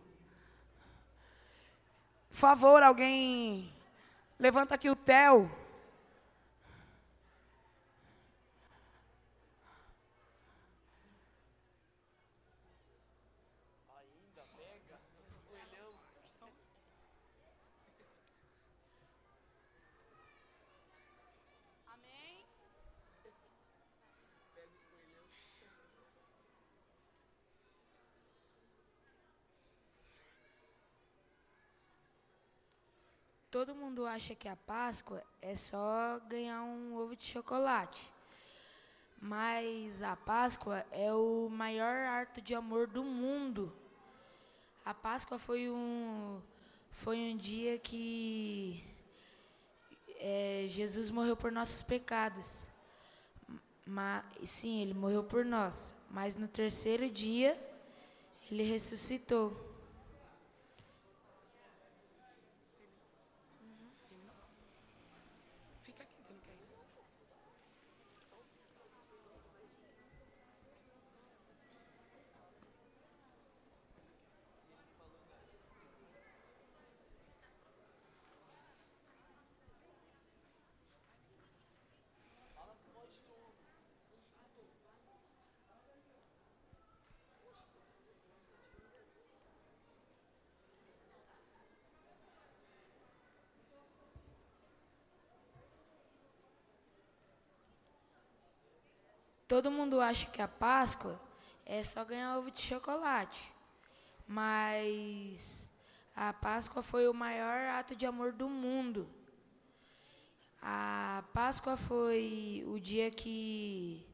[2.32, 3.74] Por favor, alguém
[4.38, 5.50] levanta aqui o Theo.
[33.52, 38.08] Todo mundo acha que a Páscoa é só ganhar um ovo de chocolate.
[39.20, 43.74] Mas a Páscoa é o maior ato de amor do mundo.
[44.86, 46.40] A Páscoa foi um,
[46.92, 48.84] foi um dia que
[50.20, 52.56] é, Jesus morreu por nossos pecados.
[54.46, 55.96] Sim, ele morreu por nós.
[56.12, 57.60] Mas no terceiro dia,
[58.52, 59.69] ele ressuscitou.
[99.50, 101.20] Todo mundo acha que a Páscoa
[101.66, 103.52] é só ganhar ovo de chocolate.
[104.28, 105.72] Mas
[106.16, 109.10] a Páscoa foi o maior ato de amor do mundo.
[110.62, 114.06] A Páscoa foi o dia que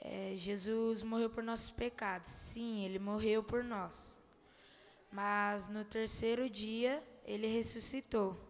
[0.00, 2.30] é, Jesus morreu por nossos pecados.
[2.30, 4.16] Sim, ele morreu por nós.
[5.12, 8.47] Mas no terceiro dia ele ressuscitou.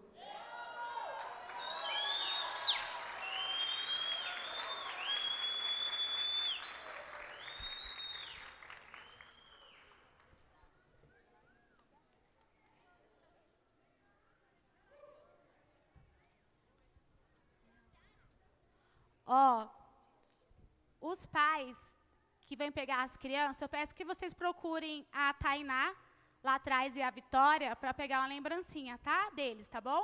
[19.29, 19.69] Ó,
[21.01, 21.77] os pais
[22.47, 25.95] que vêm pegar as crianças, eu peço que vocês procurem a Tainá
[26.43, 29.29] lá atrás e a Vitória para pegar uma lembrancinha, tá?
[29.35, 30.03] Deles, tá bom?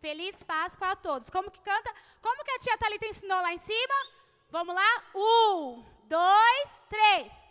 [0.00, 1.30] Feliz Páscoa a todos.
[1.30, 1.94] Como que canta?
[2.20, 3.94] Como que a tia Thalita ensinou lá em cima?
[4.50, 5.02] Vamos lá?
[5.14, 7.47] Um, dois, três.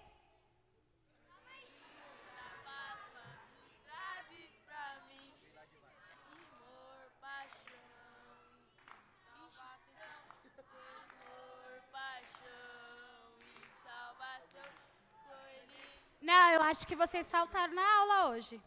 [16.27, 18.61] Não, eu acho que vocês faltaram na aula hoje.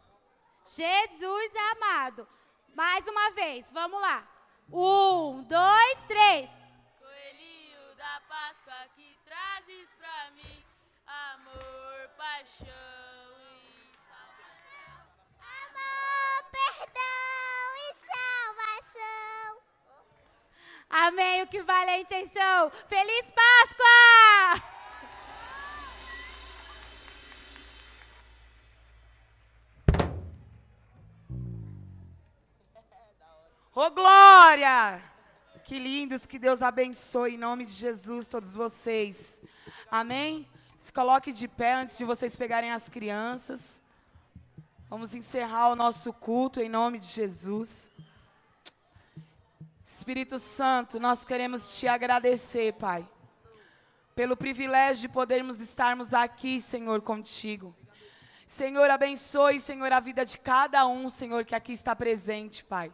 [0.64, 2.26] Jesus é amado.
[2.74, 4.26] Mais uma vez, vamos lá.
[4.72, 6.48] Um, dois, três.
[6.98, 10.64] Coelhinho da Páscoa que trazes pra mim
[11.06, 15.04] amor, paixão e salvação.
[15.60, 19.60] Amor, perdão e salvação.
[20.88, 21.42] Amém.
[21.42, 22.70] O que vale é a intenção.
[22.88, 24.69] Feliz Páscoa!
[33.72, 35.00] Ô, glória!
[35.62, 39.40] Que lindos, que Deus abençoe em nome de Jesus todos vocês.
[39.88, 40.48] Amém?
[40.76, 43.80] Se coloque de pé antes de vocês pegarem as crianças.
[44.88, 47.88] Vamos encerrar o nosso culto em nome de Jesus.
[49.86, 53.08] Espírito Santo, nós queremos te agradecer, Pai,
[54.16, 57.72] pelo privilégio de podermos estarmos aqui, Senhor, contigo.
[58.48, 62.92] Senhor, abençoe, Senhor, a vida de cada um, Senhor, que aqui está presente, Pai.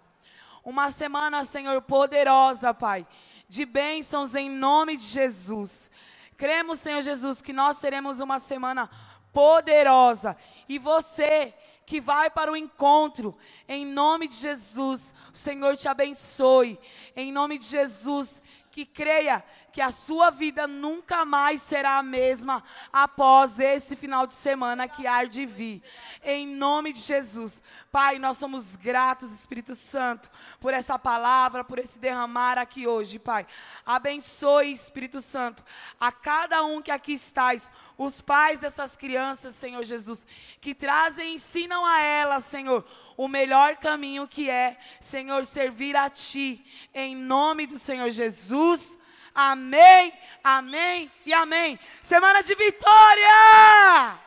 [0.67, 3.07] Uma semana, Senhor, poderosa, Pai,
[3.49, 5.89] de bênçãos em nome de Jesus.
[6.37, 8.91] Cremos, Senhor Jesus, que nós teremos uma semana
[9.33, 10.37] poderosa.
[10.69, 11.55] E você
[11.87, 13.39] que vai para o encontro,
[13.69, 16.81] em nome de Jesus, o Senhor te abençoe.
[17.15, 18.43] Em nome de Jesus,
[18.73, 19.45] que creia
[19.77, 25.07] que a sua vida nunca mais será a mesma após esse final de semana que
[25.07, 25.83] há de vir.
[26.25, 27.61] Em nome de Jesus.
[27.93, 33.47] Pai, nós somos gratos, Espírito Santo, por essa palavra, por esse derramar aqui hoje, Pai.
[33.85, 35.63] Abençoe, Espírito Santo,
[36.01, 40.27] a cada um que aqui estais, os pais dessas crianças, Senhor Jesus,
[40.59, 42.83] que trazem e ensinam a elas, Senhor,
[43.15, 48.99] o melhor caminho que é, Senhor, servir a Ti, em nome do Senhor Jesus.
[49.37, 51.79] Amém, amém e amém.
[52.03, 54.19] Semana de vitória!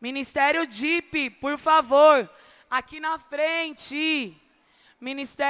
[0.00, 2.30] Ministério DIP, por favor,
[2.70, 4.40] aqui na frente.
[5.00, 5.44] Ministério